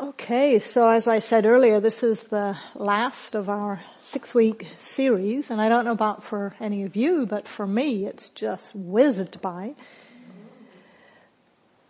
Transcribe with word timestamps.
Okay, 0.00 0.60
so 0.60 0.88
as 0.88 1.08
I 1.08 1.18
said 1.18 1.44
earlier, 1.44 1.80
this 1.80 2.04
is 2.04 2.22
the 2.24 2.56
last 2.76 3.34
of 3.34 3.48
our 3.48 3.82
six 3.98 4.32
week 4.32 4.68
series, 4.78 5.50
and 5.50 5.60
I 5.60 5.68
don't 5.68 5.84
know 5.84 5.90
about 5.90 6.22
for 6.22 6.54
any 6.60 6.84
of 6.84 6.94
you, 6.94 7.26
but 7.26 7.48
for 7.48 7.66
me, 7.66 8.06
it's 8.06 8.28
just 8.28 8.76
whizzed 8.76 9.40
by. 9.40 9.74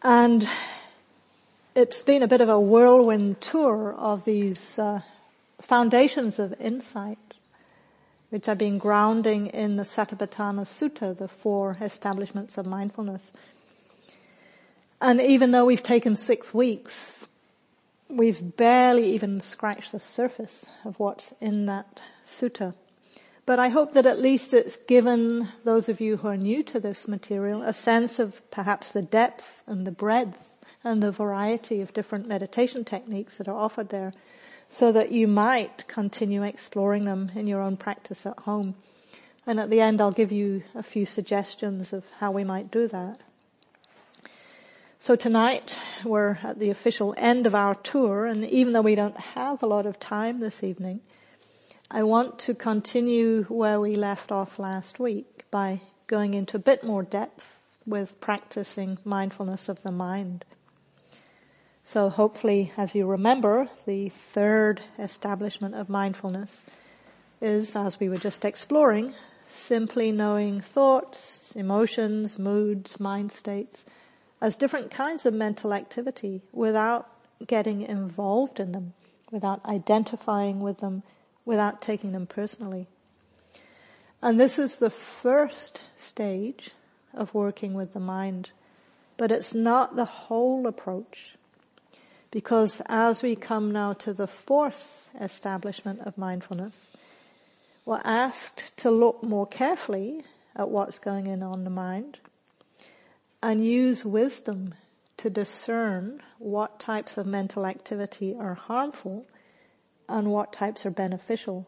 And 0.03 0.49
it's 1.75 2.01
been 2.01 2.23
a 2.23 2.27
bit 2.27 2.41
of 2.41 2.49
a 2.49 2.59
whirlwind 2.59 3.43
tour 3.43 3.93
of 3.93 4.25
these 4.25 4.79
uh, 4.79 5.03
foundations 5.61 6.39
of 6.39 6.59
insight, 6.59 7.19
which 8.31 8.49
I've 8.49 8.57
been 8.57 8.79
grounding 8.79 9.49
in 9.49 9.77
the 9.77 9.83
Satipatthana 9.83 10.65
Sutta, 10.65 11.15
the 11.15 11.29
four 11.29 11.77
establishments 11.79 12.57
of 12.57 12.65
mindfulness. 12.65 13.33
And 14.99 15.21
even 15.21 15.51
though 15.51 15.67
we've 15.67 15.83
taken 15.83 16.17
six 16.17 16.55
weeks, 16.55 17.28
we've 18.09 18.57
barely 18.57 19.13
even 19.13 19.41
scratched 19.41 19.93
the 19.93 20.01
surface 20.01 20.67
of 20.85 20.99
what's 20.99 21.33
in 21.41 21.67
that 21.67 22.01
sutta. 22.27 22.75
But 23.47 23.59
I 23.59 23.69
hope 23.69 23.95
that 23.95 24.07
at 24.07 24.21
least 24.21 24.53
it's 24.53 24.77
given 24.77 25.49
those 25.65 25.89
of 25.89 26.01
you 26.01 26.19
who 26.19 26.29
are 26.29 26.37
new 26.37 26.63
to 26.65 26.79
this 26.79 27.09
material 27.09 27.63
a 27.63 27.73
sense 27.73 28.19
of 28.19 28.43
perhaps 28.51 28.91
the 28.91 29.03
depth 29.03 29.63
and 29.67 29.87
the 29.87 29.91
breadth 29.91 30.51
and 30.85 31.03
the 31.03 31.11
variety 31.11 31.81
of 31.81 31.95
different 31.95 32.29
meditation 32.29 32.85
techniques 32.85 33.39
that 33.39 33.49
are 33.49 33.57
offered 33.57 33.89
there 33.89 34.13
so 34.69 34.93
that 34.93 35.13
you 35.13 35.27
might 35.27 35.89
continue 35.89 36.43
exploring 36.43 37.05
them 37.05 37.33
in 37.35 37.47
your 37.47 37.63
own 37.63 37.77
practice 37.77 38.27
at 38.27 38.39
home. 38.41 38.75
And 39.47 39.59
at 39.59 39.71
the 39.71 39.81
end 39.81 40.01
I'll 40.01 40.13
give 40.13 40.31
you 40.31 40.63
a 40.75 40.83
few 40.83 41.07
suggestions 41.07 41.95
of 41.95 42.05
how 42.21 42.31
we 42.31 42.45
might 42.45 42.71
do 42.71 42.87
that. 42.89 43.21
So 45.01 45.15
tonight 45.15 45.81
we're 46.05 46.41
at 46.43 46.59
the 46.59 46.71
official 46.71 47.15
end 47.17 47.47
of 47.47 47.55
our 47.55 47.77
tour 47.77 48.27
and 48.27 48.45
even 48.45 48.73
though 48.73 48.83
we 48.83 48.97
don't 48.97 49.17
have 49.17 49.63
a 49.63 49.67
lot 49.67 49.87
of 49.87 50.01
time 50.01 50.41
this 50.41 50.65
evening, 50.65 51.01
I 51.89 52.03
want 52.03 52.41
to 52.41 52.55
continue 52.55 53.45
where 53.45 53.81
we 53.81 53.95
left 53.95 54.33
off 54.33 54.59
last 54.59 54.99
week 54.99 55.45
by 55.53 55.83
going 56.09 56.35
into 56.35 56.57
a 56.57 56.61
bit 56.61 56.83
more 56.83 57.05
depth 57.05 57.59
with 57.87 58.21
practicing 58.21 58.99
mindfulness 59.05 59.69
of 59.69 59.81
the 59.83 59.93
mind. 59.93 60.45
So 61.85 62.11
hopefully, 62.11 62.73
as 62.77 62.97
you 62.97 63.07
remember, 63.07 63.69
the 63.87 64.09
third 64.09 64.83
establishment 64.99 65.77
of 65.77 65.89
mindfulness 65.89 66.65
is, 67.41 67.77
as 67.77 68.01
we 68.01 68.09
were 68.09 68.19
just 68.19 68.45
exploring, 68.45 69.15
simply 69.49 70.11
knowing 70.11 70.61
thoughts, 70.61 71.53
emotions, 71.55 72.37
moods, 72.37 72.99
mind 72.99 73.31
states, 73.31 73.85
as 74.41 74.57
different 74.57 74.91
kinds 74.91 75.27
of 75.27 75.35
mental 75.35 75.73
activity 75.73 76.43
without 76.53 77.09
getting 77.47 77.83
involved 77.83 78.61
in 78.61 78.73
them, 78.73 78.95
without 79.31 79.65
identifying 79.65 80.61
with 80.61 80.79
them, 80.79 81.03
without 81.45 81.81
taking 81.81 82.13
them 82.13 82.27
personally. 82.27 82.87
And 84.23 84.39
this 84.39 84.59
is 84.59 84.77
the 84.77 84.91
first 84.91 85.81
stage 85.97 86.71
of 87.15 87.35
working 87.35 87.75
with 87.75 87.93
the 87.93 88.01
mind, 88.01 88.51
but 89.17 89.31
it's 89.31 89.55
not 89.55 89.97
the 89.97 90.05
whole 90.05 90.67
approach. 90.67 91.35
Because 92.31 92.83
as 92.87 93.23
we 93.23 93.35
come 93.35 93.73
now 93.73 93.95
to 93.95 94.13
the 94.13 94.27
fourth 94.27 95.09
establishment 95.19 96.01
of 96.01 96.19
mindfulness, 96.19 96.89
we're 97.87 98.03
asked 98.05 98.77
to 98.79 98.91
look 98.91 99.23
more 99.23 99.47
carefully 99.47 100.25
at 100.55 100.69
what's 100.69 100.99
going 100.99 101.43
on 101.43 101.55
in 101.55 101.65
the 101.65 101.71
mind 101.71 102.19
and 103.43 103.65
use 103.65 104.05
wisdom 104.05 104.75
to 105.17 105.31
discern 105.31 106.23
what 106.39 106.81
types 106.81 107.19
of 107.19 107.27
mental 107.27 107.67
activity 107.67 108.35
are 108.39 108.55
harmful 108.55 109.27
and 110.09 110.29
what 110.29 110.53
types 110.53 110.87
are 110.87 110.91
beneficial 110.91 111.67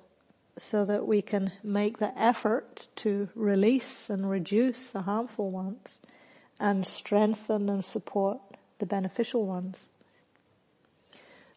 so 0.56 0.84
that 0.84 1.06
we 1.06 1.22
can 1.22 1.52
make 1.62 1.98
the 1.98 2.16
effort 2.18 2.88
to 2.96 3.28
release 3.34 4.10
and 4.10 4.30
reduce 4.30 4.86
the 4.88 5.02
harmful 5.02 5.50
ones 5.50 5.88
and 6.58 6.86
strengthen 6.86 7.68
and 7.68 7.84
support 7.84 8.38
the 8.78 8.86
beneficial 8.86 9.46
ones. 9.46 9.86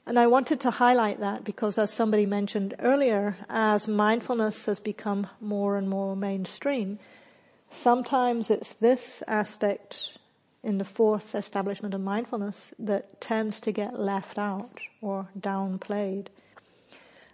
And 0.06 0.19
I 0.19 0.28
wanted 0.28 0.59
to 0.62 0.72
highlight 0.72 1.19
that 1.22 1.44
because 1.44 1.78
as 1.78 1.91
somebody 1.91 2.25
mentioned 2.25 2.75
earlier, 2.80 3.38
as 3.50 3.88
mindfulness 3.88 4.66
has 4.66 4.80
become 4.80 5.28
more 5.40 5.78
and 5.78 5.90
more 5.90 6.16
mainstream, 6.16 7.00
Sometimes 7.73 8.51
it's 8.51 8.73
this 8.73 9.23
aspect 9.28 10.11
in 10.63 10.78
the 10.78 10.85
fourth 10.85 11.35
establishment 11.35 11.94
of 11.94 12.01
mindfulness 12.01 12.73
that 12.79 13.19
tends 13.19 13.59
to 13.61 13.72
get 13.72 14.00
left 14.00 14.38
out 14.38 14.79
or 15.01 15.28
downplayed. 15.38 16.28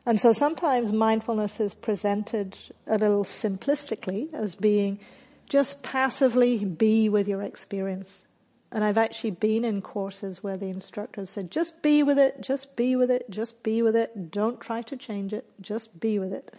And 0.05 0.19
so 0.19 0.31
sometimes 0.31 0.91
mindfulness 0.91 1.59
is 1.59 1.73
presented 1.73 2.57
a 2.87 2.97
little 2.97 3.25
simplistically 3.25 4.33
as 4.33 4.55
being 4.55 4.99
just 5.47 5.83
passively 5.83 6.63
be 6.63 7.09
with 7.09 7.27
your 7.27 7.43
experience. 7.43 8.23
And 8.71 8.83
I've 8.83 8.97
actually 8.97 9.31
been 9.31 9.65
in 9.65 9.81
courses 9.81 10.41
where 10.41 10.57
the 10.57 10.67
instructors 10.67 11.31
said, 11.31 11.51
just 11.51 11.81
be 11.81 12.01
with 12.01 12.17
it, 12.17 12.39
just 12.39 12.75
be 12.75 12.95
with 12.95 13.11
it, 13.11 13.29
just 13.29 13.61
be 13.61 13.81
with 13.81 13.95
it, 13.95 14.31
don't 14.31 14.61
try 14.61 14.83
to 14.83 14.95
change 14.95 15.33
it, 15.33 15.45
just 15.59 15.99
be 15.99 16.17
with 16.17 16.31
it. 16.31 16.53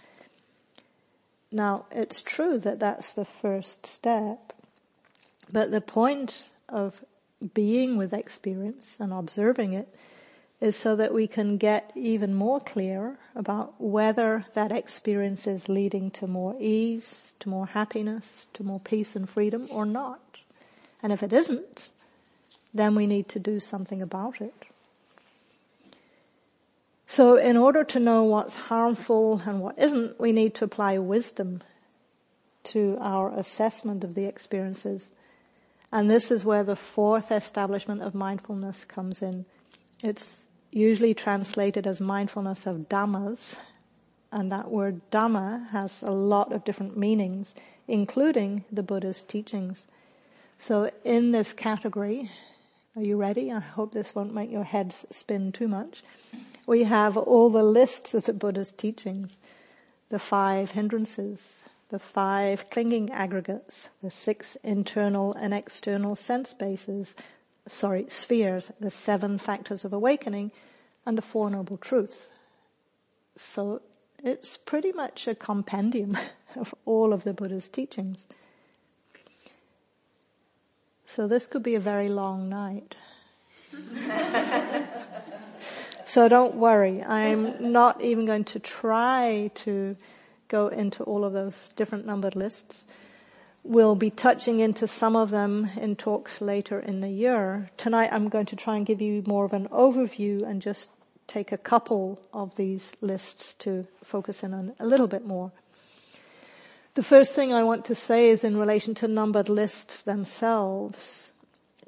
Now, 1.53 1.87
it's 1.91 2.22
true 2.22 2.59
that 2.59 2.78
that's 2.78 3.12
the 3.12 3.25
first 3.25 3.87
step, 3.87 4.53
but 5.53 5.71
the 5.71 5.81
point 5.81 6.44
of 6.69 7.05
being 7.55 7.97
with 7.97 8.12
experience 8.12 8.99
and 9.00 9.12
observing 9.12 9.72
it 9.72 9.88
is 10.61 10.77
so 10.77 10.94
that 10.94 11.15
we 11.15 11.27
can 11.27 11.56
get 11.56 11.91
even 11.94 12.34
more 12.34 12.61
clear 12.61 13.16
about 13.34 13.81
whether 13.81 14.44
that 14.55 14.71
experience 14.71 15.47
is 15.47 15.69
leading 15.69 16.11
to 16.11 16.27
more 16.27 16.55
ease, 16.61 17.33
to 17.41 17.49
more 17.49 17.67
happiness, 17.67 18.47
to 18.53 18.62
more 18.62 18.81
peace 18.81 19.17
and 19.17 19.28
freedom 19.28 19.67
or 19.71 19.87
not. 19.87 20.21
And 21.03 21.12
if 21.12 21.22
it 21.22 21.32
isn't, 21.32 21.88
then 22.75 22.94
we 22.94 23.06
need 23.06 23.28
to 23.31 23.38
do 23.38 23.59
something 23.59 24.03
about 24.03 24.41
it. 24.41 24.55
So 27.10 27.34
in 27.34 27.56
order 27.56 27.82
to 27.82 27.98
know 27.98 28.22
what's 28.22 28.54
harmful 28.54 29.43
and 29.44 29.60
what 29.60 29.76
isn't, 29.76 30.21
we 30.21 30.31
need 30.31 30.54
to 30.54 30.65
apply 30.65 30.98
wisdom 30.98 31.60
to 32.66 32.98
our 33.00 33.37
assessment 33.37 34.04
of 34.04 34.15
the 34.15 34.26
experiences. 34.26 35.10
And 35.91 36.09
this 36.09 36.31
is 36.31 36.44
where 36.44 36.62
the 36.62 36.76
fourth 36.76 37.32
establishment 37.32 38.00
of 38.03 38.15
mindfulness 38.15 38.84
comes 38.84 39.22
in. 39.22 39.44
It's 40.04 40.44
usually 40.70 41.12
translated 41.12 41.84
as 41.84 42.00
mindfulness 42.00 42.65
of 42.65 42.88
dhammas, 42.88 43.56
and 44.31 44.53
that 44.53 44.70
word 44.70 45.00
dhamma 45.10 45.69
has 45.70 46.04
a 46.04 46.12
lot 46.12 46.53
of 46.53 46.62
different 46.62 46.97
meanings, 46.97 47.56
including 47.88 48.65
the 48.70 48.84
Buddha's 48.84 49.25
teachings. 49.25 49.84
So 50.59 50.93
in 51.04 51.32
this 51.32 51.53
category, 51.53 52.31
are 52.94 53.03
you 53.03 53.16
ready? 53.16 53.50
I 53.50 53.59
hope 53.59 53.94
this 53.94 54.15
won't 54.15 54.32
make 54.32 54.53
your 54.53 54.62
heads 54.62 55.06
spin 55.10 55.50
too 55.50 55.66
much 55.66 56.04
we 56.70 56.84
have 56.84 57.16
all 57.16 57.50
the 57.50 57.64
lists 57.64 58.14
of 58.14 58.26
the 58.26 58.32
Buddha's 58.32 58.70
teachings, 58.70 59.36
the 60.08 60.20
five 60.20 60.70
hindrances, 60.70 61.64
the 61.88 61.98
five 61.98 62.70
clinging 62.70 63.10
aggregates, 63.10 63.88
the 64.04 64.10
six 64.10 64.56
internal 64.62 65.34
and 65.34 65.53
external 65.53 66.14
sense 66.14 66.54
bases, 66.54 67.16
sorry, 67.66 68.04
spheres, 68.06 68.70
the 68.78 68.88
seven 68.88 69.36
factors 69.36 69.84
of 69.84 69.92
awakening, 69.92 70.53
and 71.04 71.19
the 71.19 71.22
Four 71.22 71.50
Noble 71.50 71.76
Truths. 71.76 72.31
So 73.37 73.82
it's 74.22 74.56
pretty 74.56 74.92
much 74.92 75.26
a 75.26 75.34
compendium 75.34 76.16
of 76.54 76.72
all 76.84 77.12
of 77.12 77.25
the 77.25 77.32
Buddha's 77.32 77.69
teachings. 77.69 78.25
So 81.04 81.26
this 81.26 81.48
could 81.48 81.64
be 81.64 81.75
a 81.75 81.81
very 81.81 82.08
long 82.08 82.48
night. 82.48 82.94
So 86.10 86.26
don't 86.26 86.56
worry. 86.56 87.05
I'm 87.05 87.70
not 87.70 88.00
even 88.00 88.26
going 88.26 88.43
to 88.46 88.58
try 88.58 89.52
to 89.62 89.96
go 90.49 90.67
into 90.67 91.05
all 91.05 91.25
of 91.25 91.32
those 91.32 91.70
different 91.76 92.05
numbered 92.05 92.34
lists. 92.34 92.88
We'll 93.62 93.94
be 93.94 94.11
touching 94.11 94.58
into 94.58 94.88
some 94.88 95.14
of 95.14 95.31
them 95.31 95.70
in 95.81 95.94
talks 95.94 96.40
later 96.40 96.81
in 96.81 97.00
the 97.00 97.11
year. 97.11 97.70
Tonight 97.76 98.08
I'm 98.11 98.29
going 98.29 98.46
to 98.46 98.56
try 98.56 98.76
and 98.76 98.84
give 98.84 99.00
you 99.00 99.23
more 99.25 99.44
of 99.44 99.52
an 99.52 99.69
overview 99.69 100.43
and 100.43 100.61
just 100.61 100.90
take 101.29 101.52
a 101.52 101.56
couple 101.56 102.20
of 102.32 102.56
these 102.56 102.90
lists 103.00 103.55
to 103.61 103.87
focus 104.02 104.43
in 104.43 104.52
on 104.52 104.73
a 104.81 104.87
little 104.87 105.06
bit 105.06 105.25
more. 105.25 105.52
The 106.94 107.05
first 107.05 107.34
thing 107.34 107.55
I 107.55 107.62
want 107.62 107.84
to 107.84 107.94
say 107.94 108.31
is 108.31 108.43
in 108.43 108.56
relation 108.56 108.96
to 108.96 109.06
numbered 109.06 109.49
lists 109.49 110.02
themselves 110.02 111.30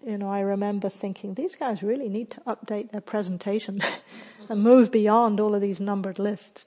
you 0.07 0.19
know, 0.19 0.29
I 0.29 0.41
remember 0.41 0.89
thinking 0.89 1.35
these 1.35 1.57
guys 1.57 1.83
really 1.83 2.09
need 2.09 2.31
to 2.33 2.41
update 2.41 2.91
their 2.91 3.01
presentation 3.01 3.81
and 4.49 4.63
move 4.63 4.91
beyond 4.91 5.41
all 5.41 5.55
of 5.55 5.61
these 5.61 5.81
numbered 5.81 6.19
lists. 6.19 6.67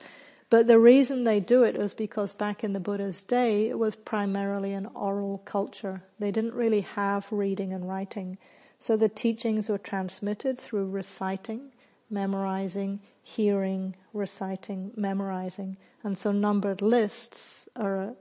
But 0.49 0.67
the 0.67 0.79
reason 0.79 1.23
they 1.23 1.39
do 1.39 1.63
it 1.63 1.77
was 1.77 1.93
because 1.93 2.33
back 2.33 2.63
in 2.63 2.73
the 2.73 2.79
Buddha's 2.79 3.21
day, 3.21 3.67
it 3.67 3.79
was 3.79 3.95
primarily 3.95 4.73
an 4.73 4.85
oral 4.93 5.39
culture. 5.45 6.03
They 6.19 6.31
didn't 6.31 6.53
really 6.53 6.81
have 6.81 7.31
reading 7.31 7.73
and 7.73 7.89
writing. 7.89 8.37
So 8.79 8.95
the 8.95 9.09
teachings 9.09 9.69
were 9.69 9.79
transmitted 9.79 10.59
through 10.59 10.89
reciting 10.89 11.71
memorizing, 12.09 12.99
hearing, 13.23 13.95
reciting, 14.13 14.91
memorizing. 14.95 15.77
And 16.03 16.17
so 16.17 16.31
numbered 16.31 16.81
lists 16.81 17.67
are 17.75 18.01
a, 18.01 18.15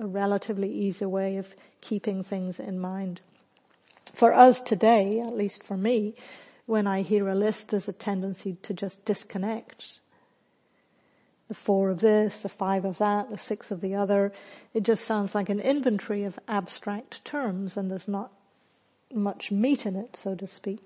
a 0.00 0.06
relatively 0.06 0.70
easy 0.70 1.04
way 1.04 1.36
of 1.36 1.54
keeping 1.80 2.22
things 2.22 2.60
in 2.60 2.78
mind. 2.78 3.20
For 4.12 4.32
us 4.34 4.60
today, 4.60 5.20
at 5.20 5.36
least 5.36 5.62
for 5.62 5.76
me, 5.76 6.14
when 6.66 6.86
I 6.86 7.02
hear 7.02 7.28
a 7.28 7.34
list, 7.34 7.68
there's 7.68 7.88
a 7.88 7.92
tendency 7.92 8.56
to 8.62 8.74
just 8.74 9.04
disconnect. 9.04 9.98
The 11.48 11.54
four 11.54 11.90
of 11.90 12.00
this, 12.00 12.38
the 12.38 12.48
five 12.48 12.84
of 12.84 12.98
that, 12.98 13.30
the 13.30 13.38
six 13.38 13.70
of 13.70 13.80
the 13.80 13.94
other. 13.94 14.32
It 14.72 14.82
just 14.82 15.04
sounds 15.04 15.34
like 15.34 15.48
an 15.48 15.60
inventory 15.60 16.24
of 16.24 16.38
abstract 16.48 17.24
terms 17.24 17.76
and 17.76 17.90
there's 17.90 18.08
not 18.08 18.32
much 19.12 19.52
meat 19.52 19.84
in 19.84 19.94
it, 19.94 20.16
so 20.16 20.34
to 20.34 20.46
speak. 20.46 20.80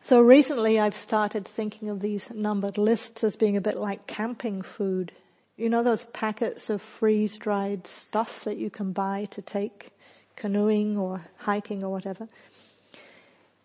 So 0.00 0.20
recently 0.20 0.80
I've 0.80 0.96
started 0.96 1.46
thinking 1.46 1.90
of 1.90 2.00
these 2.00 2.30
numbered 2.30 2.78
lists 2.78 3.22
as 3.22 3.36
being 3.36 3.56
a 3.56 3.60
bit 3.60 3.76
like 3.76 4.06
camping 4.06 4.62
food. 4.62 5.12
You 5.58 5.68
know 5.68 5.82
those 5.82 6.06
packets 6.06 6.70
of 6.70 6.80
freeze-dried 6.80 7.86
stuff 7.86 8.44
that 8.44 8.56
you 8.56 8.70
can 8.70 8.92
buy 8.92 9.26
to 9.32 9.42
take 9.42 9.92
canoeing 10.36 10.96
or 10.96 11.26
hiking 11.38 11.82
or 11.84 11.90
whatever? 11.90 12.28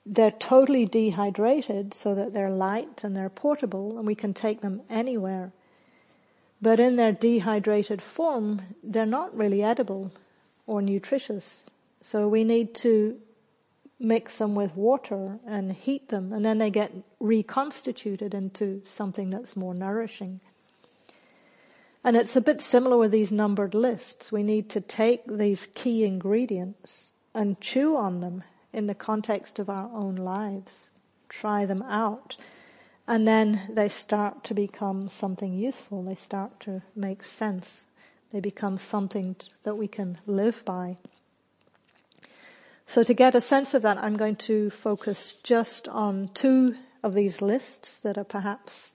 They're 0.06 0.32
totally 0.32 0.86
dehydrated 0.86 1.94
so 1.94 2.14
that 2.14 2.34
they're 2.34 2.52
light 2.52 3.04
and 3.04 3.16
they're 3.16 3.30
portable 3.30 3.98
and 3.98 4.06
we 4.06 4.16
can 4.16 4.34
take 4.34 4.62
them 4.62 4.82
anywhere. 4.90 5.52
But 6.62 6.80
in 6.80 6.96
their 6.96 7.12
dehydrated 7.12 8.02
form, 8.02 8.62
they're 8.84 9.06
not 9.06 9.36
really 9.36 9.64
edible 9.64 10.12
or 10.68 10.82
nutritious. 10.82 11.70
So 12.02 12.28
we 12.28 12.44
need 12.44 12.76
to 12.76 13.20
mix 14.00 14.38
them 14.38 14.56
with 14.56 14.76
water 14.76 15.40
and 15.48 15.72
heat 15.72 16.10
them 16.10 16.34
and 16.34 16.46
then 16.46 16.58
they 16.58 16.70
get 16.70 16.92
reconstituted 17.20 18.34
into 18.34 18.82
something 18.84 19.30
that's 19.30 19.56
more 19.56 19.74
nourishing. 19.74 20.40
And 22.06 22.16
it's 22.16 22.36
a 22.36 22.42
bit 22.42 22.62
similar 22.62 22.98
with 22.98 23.10
these 23.10 23.31
numbered 23.31 23.74
lists. 23.74 24.31
We 24.31 24.44
need 24.44 24.69
to 24.69 24.80
take 24.80 25.25
these 25.25 25.68
key 25.74 26.04
ingredients 26.04 27.10
and 27.34 27.60
chew 27.60 27.98
on 27.98 28.22
them 28.22 28.44
in 28.72 28.86
the 28.86 28.94
context 28.94 29.57
of 29.57 29.72
our 29.72 29.90
own 29.92 30.16
lives. 30.16 30.86
Try 31.30 31.66
them 31.66 31.81
out. 31.81 32.38
And 33.07 33.28
then 33.28 33.62
they 33.72 33.90
start 33.90 34.44
to 34.44 34.54
become 34.54 35.10
something 35.10 35.56
useful. 35.56 36.04
They 36.04 36.13
start 36.13 36.60
to 36.62 36.84
make 36.96 37.24
sense. 37.24 37.86
They 38.31 38.40
become 38.40 38.78
something 38.78 39.36
that 39.63 39.75
we 39.75 39.88
can 39.88 40.19
live 40.28 40.63
by. 40.63 40.98
So 42.86 43.04
to 43.04 43.16
get 43.16 43.34
a 43.34 43.42
sense 43.42 43.74
of 43.74 43.81
that, 43.81 43.98
I'm 43.98 44.16
going 44.16 44.36
to 44.36 44.69
focus 44.69 45.38
just 45.42 45.88
on 45.88 46.30
two 46.36 46.75
of 47.02 47.16
these 47.16 47.42
lists 47.42 47.98
that 47.98 48.16
are 48.16 48.24
perhaps 48.24 48.94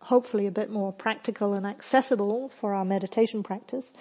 hopefully 0.00 0.46
a 0.46 0.50
bit 0.50 0.70
more 0.70 0.92
practical 0.92 1.54
and 1.54 1.66
accessible 1.66 2.48
for 2.48 2.74
our 2.74 2.84
meditation 2.84 3.42
practice, 3.42 3.92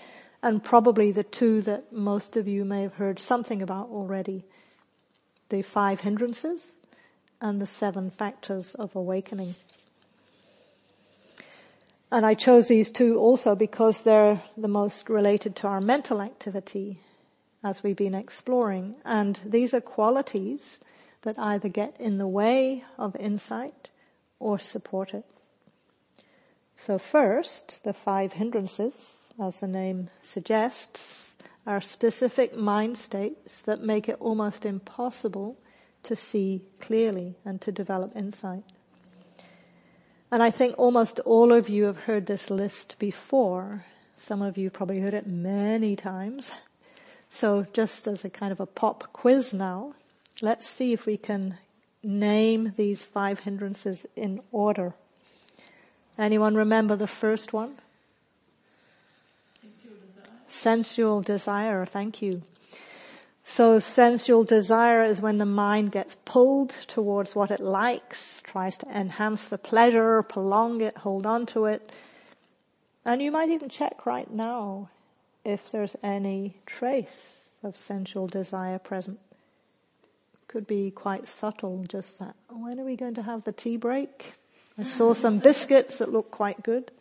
and 0.42 0.64
probably 0.64 1.12
the 1.12 1.24
two 1.24 1.62
that 1.64 1.92
most 1.92 2.38
of 2.38 2.48
you 2.48 2.64
may 2.64 2.82
have 2.84 2.96
heard 2.96 3.20
something 3.20 3.62
about 3.62 3.90
already. 3.90 4.46
The 5.50 5.62
five 5.62 6.02
hindrances 6.02 6.74
and 7.42 7.62
the 7.62 7.66
seven 7.66 8.10
factors 8.10 8.76
of 8.76 8.96
awakening. 8.96 9.56
And 12.12 12.26
I 12.26 12.36
chose 12.36 12.68
these 12.68 12.90
two 12.90 13.18
also 13.18 13.56
because 13.56 14.02
they're 14.02 14.42
the 14.56 14.68
most 14.68 15.10
related 15.10 15.56
to 15.58 15.68
our 15.68 15.82
mental 15.82 16.22
activity 16.22 17.00
as 17.64 17.84
we've 17.84 17.98
been 17.98 18.16
exploring. 18.16 18.96
And 19.04 19.40
these 19.46 19.74
are 19.74 19.82
qualities 19.82 20.80
that 21.24 21.38
either 21.38 21.68
get 21.68 21.96
in 22.00 22.18
the 22.18 22.28
way 22.28 22.86
of 22.98 23.16
insight 23.18 23.90
or 24.40 24.58
support 24.58 25.14
it. 25.14 25.26
So 26.80 27.00
first, 27.00 27.84
the 27.84 27.92
five 27.92 28.34
hindrances, 28.34 29.18
as 29.42 29.60
the 29.60 29.68
name 29.68 30.10
suggests, 30.22 31.36
are 31.66 31.82
specific 31.82 32.56
mind 32.56 32.98
states 33.00 33.64
that 33.64 33.82
make 33.82 34.08
it 34.08 34.18
almost 34.20 34.64
impossible 34.64 35.58
to 36.04 36.16
see 36.16 36.62
clearly 36.80 37.36
and 37.44 37.60
to 37.62 37.72
develop 37.72 38.16
insight. 38.16 38.64
And 40.32 40.44
I 40.44 40.52
think 40.52 40.76
almost 40.78 41.20
all 41.22 41.52
of 41.52 41.68
you 41.68 41.86
have 41.86 41.98
heard 41.98 42.28
this 42.28 42.52
list 42.52 42.96
before. 43.00 43.84
Some 44.16 44.44
of 44.44 44.56
you 44.56 44.70
probably 44.70 45.00
heard 45.00 45.16
it 45.16 45.26
many 45.26 45.96
times. 45.96 46.52
So 47.28 47.66
just 47.74 48.08
as 48.08 48.24
a 48.24 48.30
kind 48.30 48.52
of 48.52 48.60
a 48.60 48.68
pop 48.68 49.12
quiz 49.14 49.52
now, 49.52 49.96
let's 50.42 50.68
see 50.68 50.94
if 50.94 51.08
we 51.08 51.18
can 51.18 51.58
name 52.04 52.74
these 52.78 53.04
five 53.04 53.40
hindrances 53.40 54.06
in 54.16 54.42
order. 54.52 54.94
Anyone 56.18 56.56
remember 56.56 56.96
the 56.96 57.08
first 57.08 57.54
one? 57.54 57.78
Sensual 60.48 61.22
desire, 61.22 61.86
thank 61.86 62.22
you. 62.22 62.42
So 63.44 63.80
sensual 63.80 64.44
desire 64.44 65.02
is 65.04 65.22
when 65.22 65.38
the 65.38 65.46
mind 65.46 65.92
gets 65.92 66.18
pulled 66.26 66.72
towards 66.88 67.36
what 67.36 67.52
it 67.52 67.62
likes, 67.62 68.42
tries 68.44 68.78
to 68.80 68.88
enhance 68.88 69.48
the 69.48 69.58
pleasure, 69.58 70.22
prolong 70.24 70.82
it, 70.82 70.98
hold 70.98 71.26
on 71.26 71.46
to 71.48 71.66
it. 71.66 71.92
And 73.06 73.22
you 73.22 73.32
might 73.32 73.50
even 73.50 73.70
check 73.70 74.06
right 74.06 74.30
now 74.30 74.90
if 75.46 75.72
there's 75.72 75.96
any 76.04 76.58
trace 76.66 77.50
of 77.64 77.76
sensual 77.76 78.28
desire 78.28 78.80
present. 78.80 79.20
Could 80.50 80.68
be 80.68 80.92
quite 80.92 81.28
subtle, 81.28 81.86
just 81.88 82.20
that, 82.20 82.36
oh, 82.50 82.64
when 82.64 82.80
are 82.80 82.86
we 82.86 82.96
going 82.96 83.16
to 83.16 83.24
have 83.24 83.44
the 83.44 83.54
tea 83.54 83.78
break? 83.78 84.34
I 84.80 84.84
saw 84.84 85.14
some 85.14 85.40
biscuits 85.40 85.98
that 85.98 86.12
look 86.12 86.30
quite 86.30 86.62
good. 86.62 86.92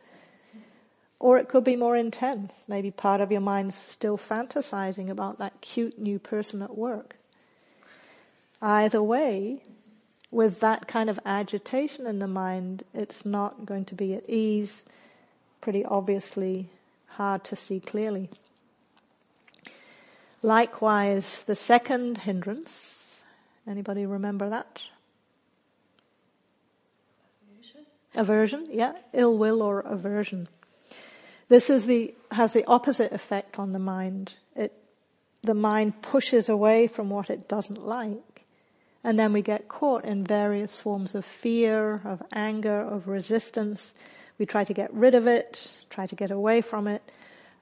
Or 1.18 1.38
it 1.38 1.48
could 1.48 1.64
be 1.64 1.76
more 1.76 1.96
intense. 1.96 2.64
Maybe 2.68 2.90
part 2.90 3.20
of 3.20 3.30
your 3.30 3.40
mind's 3.40 3.74
still 3.74 4.18
fantasizing 4.18 5.10
about 5.10 5.38
that 5.38 5.60
cute 5.60 5.98
new 5.98 6.18
person 6.18 6.62
at 6.62 6.76
work. 6.76 7.16
Either 8.62 9.02
way, 9.02 9.62
with 10.30 10.60
that 10.60 10.88
kind 10.88 11.08
of 11.08 11.20
agitation 11.24 12.06
in 12.06 12.18
the 12.18 12.26
mind, 12.26 12.84
it's 12.94 13.24
not 13.24 13.66
going 13.66 13.84
to 13.86 13.94
be 13.94 14.14
at 14.14 14.28
ease, 14.28 14.82
pretty 15.60 15.84
obviously 15.84 16.68
hard 17.08 17.44
to 17.44 17.56
see 17.56 17.80
clearly. 17.80 18.30
Likewise, 20.42 21.42
the 21.44 21.56
second 21.56 22.18
hindrance, 22.18 23.24
anybody 23.66 24.06
remember 24.06 24.48
that? 24.48 24.82
Aversion, 28.16 28.66
yeah, 28.70 28.94
ill 29.12 29.36
will 29.36 29.62
or 29.62 29.80
aversion. 29.80 30.48
This 31.48 31.70
is 31.70 31.86
the, 31.86 32.14
has 32.32 32.52
the 32.52 32.64
opposite 32.66 33.12
effect 33.12 33.58
on 33.58 33.72
the 33.72 33.78
mind. 33.78 34.34
It, 34.54 34.72
the 35.42 35.54
mind 35.54 36.02
pushes 36.02 36.48
away 36.48 36.86
from 36.86 37.10
what 37.10 37.30
it 37.30 37.48
doesn't 37.48 37.86
like. 37.86 38.44
And 39.04 39.18
then 39.18 39.32
we 39.32 39.42
get 39.42 39.68
caught 39.68 40.04
in 40.04 40.24
various 40.24 40.80
forms 40.80 41.14
of 41.14 41.24
fear, 41.24 42.00
of 42.04 42.22
anger, 42.32 42.80
of 42.80 43.06
resistance. 43.06 43.94
We 44.38 44.46
try 44.46 44.64
to 44.64 44.74
get 44.74 44.92
rid 44.92 45.14
of 45.14 45.28
it, 45.28 45.70
try 45.90 46.06
to 46.06 46.16
get 46.16 46.32
away 46.32 46.60
from 46.60 46.88
it. 46.88 47.02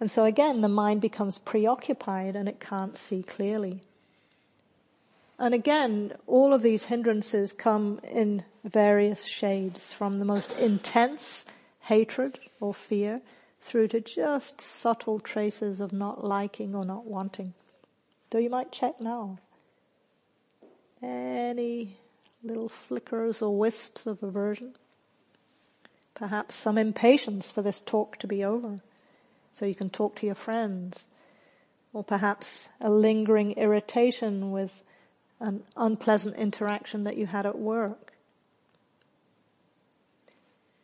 And 0.01 0.11
so 0.11 0.25
again, 0.25 0.63
the 0.63 0.69
mind 0.69 1.03
becomes 1.03 1.39
preoccupied 1.39 2.37
and 2.37 2.49
it 2.49 2.61
can't 2.61 2.97
see 2.97 3.23
clearly. 3.23 3.83
And 5.39 5.55
again, 5.55 6.13
all 6.27 6.55
of 6.55 6.63
these 6.63 6.85
hindrances 6.85 7.53
come 7.53 8.01
in 8.05 8.45
various 8.65 9.25
shades 9.25 9.93
from 9.93 10.19
the 10.19 10.25
most 10.25 10.53
intense 10.59 11.45
hatred 11.81 12.39
or 12.61 12.73
fear 12.73 13.21
through 13.61 13.89
to 13.89 14.01
just 14.01 14.61
subtle 14.61 15.19
traces 15.19 15.81
of 15.81 15.93
not 15.93 16.25
liking 16.25 16.75
or 16.75 16.85
not 16.85 17.07
wanting. 17.07 17.55
So 18.33 18.39
you 18.39 18.51
might 18.51 18.73
check 18.73 19.01
now. 19.01 19.39
Any 21.01 21.99
little 22.43 22.69
flickers 22.69 23.43
or 23.43 23.57
wisps 23.57 24.07
of 24.07 24.23
aversion? 24.23 24.75
Perhaps 26.15 26.57
some 26.57 26.79
impatience 26.79 27.51
for 27.51 27.63
this 27.63 27.81
talk 27.85 28.19
to 28.19 28.27
be 28.27 28.45
over 28.45 28.81
so 29.53 29.67
you 29.67 29.75
can 29.75 29.91
talk 29.91 30.17
to 30.17 30.27
your 30.27 30.35
friends. 30.35 31.07
Or 31.93 32.03
perhaps 32.03 32.69
a 32.81 32.91
lingering 32.91 33.53
irritation 33.53 34.51
with 34.51 34.83
an 35.45 35.63
unpleasant 35.77 36.37
interaction 36.37 37.05
that 37.05 37.17
you 37.17 37.27
had 37.27 37.45
at 37.45 37.59
work. 37.59 38.15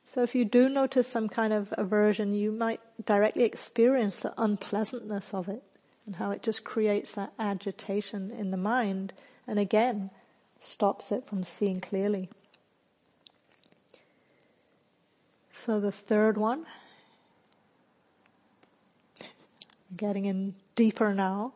So 0.05 0.23
if 0.23 0.35
you 0.35 0.45
do 0.45 0.69
notice 0.69 1.07
some 1.07 1.29
kind 1.29 1.53
of 1.53 1.73
aversion, 1.79 2.35
you 2.35 2.53
might 2.53 2.81
directly 3.05 3.45
experience 3.45 4.21
the 4.21 4.35
unpleasantness 4.37 5.33
of 5.33 5.49
it 5.49 5.63
and 6.05 6.17
how 6.17 6.31
it 6.31 6.43
just 6.43 6.65
creates 6.65 7.13
that 7.13 7.33
agitation 7.39 8.31
in 8.31 8.51
the 8.51 8.57
mind 8.57 9.13
and 9.47 9.59
again 9.59 10.11
stops 10.59 11.11
it 11.11 11.27
from 11.27 11.45
seeing 11.45 11.81
clearly. 11.81 12.29
So 15.53 15.81
the 15.81 15.93
third 15.93 16.37
one 16.37 16.67
Getting 19.97 20.27
in 20.27 20.55
deeper 20.77 21.13
now. 21.15 21.53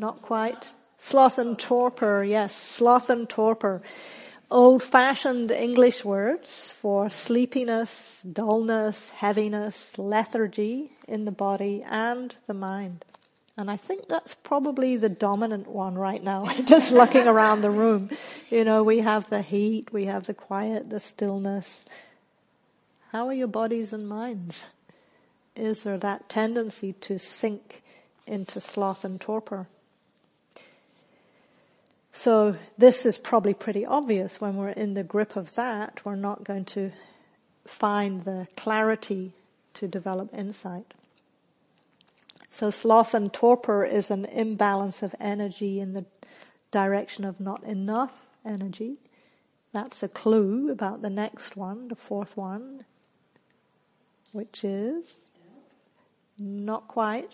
Not, 0.00 0.22
quite. 0.22 0.70
Sloth 0.96 1.36
and 1.36 1.58
torpor, 1.58 2.24
yes, 2.24 2.56
sloth 2.56 3.10
and 3.10 3.28
torpor. 3.28 3.82
Old 4.50 4.82
fashioned 4.82 5.50
English 5.50 6.06
words 6.06 6.72
for 6.72 7.10
sleepiness, 7.10 8.22
dullness, 8.22 9.10
heaviness, 9.10 9.98
lethargy 9.98 10.92
in 11.06 11.26
the 11.26 11.30
body 11.30 11.84
and 11.86 12.34
the 12.46 12.54
mind. 12.54 13.04
And 13.58 13.70
I 13.70 13.76
think 13.76 14.08
that's 14.08 14.34
probably 14.36 14.96
the 14.96 15.10
dominant 15.10 15.66
one 15.66 15.96
right 15.96 16.24
now, 16.24 16.50
just 16.64 16.90
looking 16.90 17.28
around 17.28 17.60
the 17.60 17.70
room. 17.70 18.08
You 18.48 18.64
know, 18.64 18.82
we 18.82 19.00
have 19.00 19.28
the 19.28 19.42
heat, 19.42 19.92
we 19.92 20.06
have 20.06 20.24
the 20.24 20.32
quiet, 20.32 20.88
the 20.88 20.98
stillness. 20.98 21.84
How 23.12 23.26
are 23.26 23.34
your 23.34 23.48
bodies 23.48 23.92
and 23.92 24.08
minds? 24.08 24.64
Is 25.54 25.82
there 25.82 25.98
that 25.98 26.30
tendency 26.30 26.94
to 27.02 27.18
sink 27.18 27.82
into 28.26 28.62
sloth 28.62 29.04
and 29.04 29.20
torpor? 29.20 29.66
So 32.12 32.56
this 32.76 33.06
is 33.06 33.18
probably 33.18 33.54
pretty 33.54 33.86
obvious 33.86 34.40
when 34.40 34.56
we're 34.56 34.70
in 34.70 34.94
the 34.94 35.04
grip 35.04 35.36
of 35.36 35.54
that, 35.54 36.04
we're 36.04 36.16
not 36.16 36.44
going 36.44 36.64
to 36.66 36.92
find 37.66 38.24
the 38.24 38.48
clarity 38.56 39.32
to 39.74 39.86
develop 39.86 40.34
insight. 40.34 40.94
So 42.50 42.70
sloth 42.70 43.14
and 43.14 43.32
torpor 43.32 43.84
is 43.84 44.10
an 44.10 44.24
imbalance 44.24 45.02
of 45.02 45.14
energy 45.20 45.78
in 45.80 45.92
the 45.92 46.04
direction 46.70 47.24
of 47.24 47.38
not 47.38 47.62
enough 47.62 48.26
energy. 48.44 48.96
That's 49.72 50.02
a 50.02 50.08
clue 50.08 50.70
about 50.70 51.02
the 51.02 51.10
next 51.10 51.56
one, 51.56 51.88
the 51.88 51.94
fourth 51.94 52.36
one, 52.36 52.84
which 54.32 54.64
is 54.64 55.26
not 56.38 56.88
quite. 56.88 57.30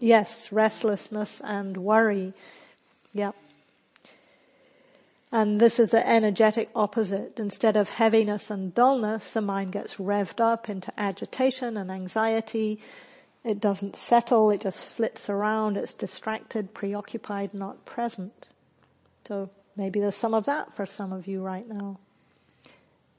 Yes, 0.00 0.50
restlessness 0.50 1.40
and 1.44 1.76
worry. 1.76 2.34
Yep. 3.12 3.34
And 5.30 5.60
this 5.60 5.78
is 5.78 5.90
the 5.90 6.06
energetic 6.08 6.70
opposite. 6.74 7.38
Instead 7.38 7.76
of 7.76 7.90
heaviness 7.90 8.50
and 8.50 8.74
dullness, 8.74 9.32
the 9.32 9.42
mind 9.42 9.72
gets 9.72 9.96
revved 9.96 10.40
up 10.40 10.70
into 10.70 10.92
agitation 10.98 11.76
and 11.76 11.90
anxiety. 11.90 12.80
It 13.44 13.60
doesn't 13.60 13.94
settle, 13.94 14.50
it 14.50 14.62
just 14.62 14.82
flits 14.82 15.28
around, 15.28 15.76
it's 15.76 15.92
distracted, 15.92 16.74
preoccupied, 16.74 17.54
not 17.54 17.84
present. 17.84 18.46
So 19.26 19.50
maybe 19.76 20.00
there's 20.00 20.16
some 20.16 20.34
of 20.34 20.46
that 20.46 20.74
for 20.74 20.86
some 20.86 21.12
of 21.12 21.26
you 21.26 21.42
right 21.42 21.68
now. 21.68 21.98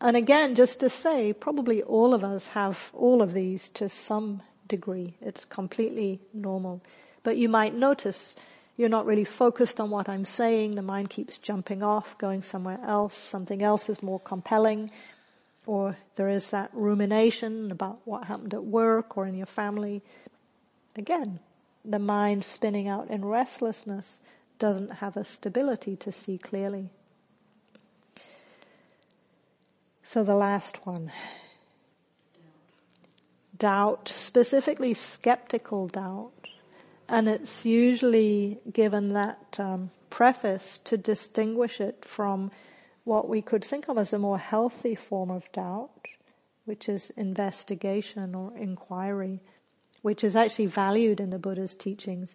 And 0.01 0.15
again, 0.17 0.55
just 0.55 0.79
to 0.79 0.89
say, 0.89 1.33
probably 1.33 1.83
all 1.83 2.13
of 2.13 2.23
us 2.23 2.47
have 2.47 2.91
all 2.93 3.21
of 3.21 3.33
these 3.33 3.67
to 3.69 3.89
some 3.89 4.41
degree. 4.67 5.15
It's 5.21 5.45
completely 5.45 6.19
normal. 6.33 6.81
But 7.23 7.37
you 7.37 7.49
might 7.49 7.75
notice 7.75 8.35
you're 8.79 8.87
not 8.87 9.05
really 9.05 9.25
focused 9.25 9.81
on 9.81 9.89
what 9.89 10.07
I'm 10.07 10.23
saying. 10.23 10.75
The 10.75 10.81
mind 10.81 11.09
keeps 11.09 11.37
jumping 11.37 11.83
off, 11.83 12.17
going 12.17 12.41
somewhere 12.41 12.79
else. 12.81 13.13
Something 13.13 13.61
else 13.61 13.89
is 13.89 14.01
more 14.01 14.21
compelling. 14.21 14.89
Or 15.65 15.97
there 16.15 16.29
is 16.29 16.51
that 16.51 16.69
rumination 16.71 17.71
about 17.71 17.99
what 18.05 18.23
happened 18.23 18.53
at 18.53 18.63
work 18.63 19.17
or 19.17 19.25
in 19.25 19.35
your 19.35 19.47
family. 19.47 20.01
Again, 20.97 21.41
the 21.83 21.99
mind 21.99 22.45
spinning 22.45 22.87
out 22.87 23.09
in 23.09 23.25
restlessness 23.25 24.17
doesn't 24.59 24.91
have 24.91 25.17
a 25.17 25.25
stability 25.25 25.97
to 25.97 26.13
see 26.13 26.37
clearly. 26.37 26.89
So 30.03 30.23
the 30.23 30.35
last 30.35 30.85
one. 30.85 31.11
Doubt, 33.57 34.07
specifically 34.07 34.93
skeptical 34.93 35.89
doubt. 35.89 36.38
And 37.09 37.27
it's 37.27 37.65
usually 37.65 38.59
given 38.71 39.13
that 39.13 39.57
um, 39.59 39.89
preface 40.11 40.79
to 40.83 40.95
distinguish 40.95 41.81
it 41.81 42.05
from 42.05 42.51
what 43.03 43.27
we 43.27 43.41
could 43.41 43.65
think 43.65 43.89
of 43.89 43.97
as 43.97 44.13
a 44.13 44.19
more 44.19 44.37
healthy 44.37 44.93
form 44.93 45.31
of 45.31 45.51
doubt, 45.51 45.89
which 46.65 46.87
is 46.87 47.11
investigation 47.17 48.35
or 48.35 48.55
inquiry, 48.55 49.39
which 50.03 50.23
is 50.23 50.35
actually 50.35 50.67
valued 50.67 51.19
in 51.19 51.31
the 51.31 51.39
Buddha's 51.39 51.73
teachings, 51.73 52.29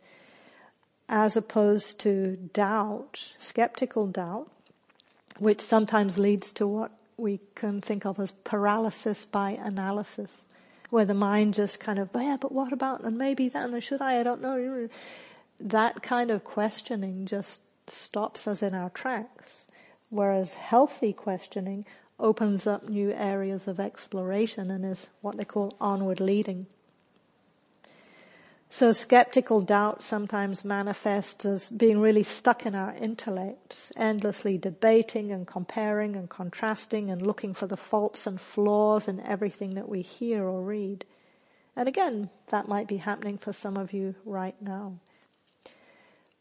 as 1.08 1.36
opposed 1.36 2.00
to 2.00 2.36
doubt, 2.52 3.28
skeptical 3.38 4.08
doubt, 4.08 4.50
which 5.38 5.60
sometimes 5.60 6.18
leads 6.18 6.50
to 6.52 6.66
what 6.66 6.90
we 7.16 7.38
can 7.54 7.80
think 7.80 8.04
of 8.04 8.18
as 8.18 8.32
paralysis 8.42 9.24
by 9.24 9.50
analysis 9.52 10.46
where 10.94 11.04
the 11.04 11.12
mind 11.12 11.54
just 11.54 11.80
kind 11.80 11.98
of, 11.98 12.08
yeah, 12.14 12.36
but 12.40 12.52
what 12.52 12.72
about, 12.72 13.02
and 13.02 13.18
maybe 13.18 13.48
that, 13.48 13.68
and 13.68 13.82
should 13.82 14.00
I, 14.00 14.20
I 14.20 14.22
don't 14.22 14.40
know. 14.40 14.88
That 15.58 16.04
kind 16.04 16.30
of 16.30 16.44
questioning 16.44 17.26
just 17.26 17.60
stops 17.88 18.46
us 18.46 18.62
in 18.62 18.76
our 18.76 18.90
tracks. 18.90 19.66
Whereas 20.08 20.54
healthy 20.54 21.12
questioning 21.12 21.84
opens 22.20 22.68
up 22.68 22.88
new 22.88 23.10
areas 23.10 23.66
of 23.66 23.80
exploration 23.80 24.70
and 24.70 24.84
is 24.84 25.10
what 25.20 25.36
they 25.36 25.44
call 25.44 25.74
onward 25.80 26.20
leading. 26.20 26.66
So 28.74 28.90
skeptical 28.90 29.60
doubt 29.60 30.02
sometimes 30.02 30.64
manifests 30.64 31.44
as 31.44 31.68
being 31.70 32.00
really 32.00 32.24
stuck 32.24 32.66
in 32.66 32.74
our 32.74 32.92
intellects, 32.92 33.92
endlessly 33.96 34.58
debating 34.58 35.30
and 35.30 35.46
comparing 35.46 36.16
and 36.16 36.28
contrasting 36.28 37.08
and 37.08 37.22
looking 37.22 37.54
for 37.54 37.68
the 37.68 37.76
faults 37.76 38.26
and 38.26 38.40
flaws 38.40 39.06
in 39.06 39.20
everything 39.20 39.74
that 39.74 39.88
we 39.88 40.02
hear 40.02 40.42
or 40.42 40.60
read. 40.60 41.04
And 41.76 41.86
again, 41.86 42.30
that 42.48 42.66
might 42.66 42.88
be 42.88 42.96
happening 42.96 43.38
for 43.38 43.52
some 43.52 43.76
of 43.76 43.92
you 43.92 44.16
right 44.24 44.60
now. 44.60 44.98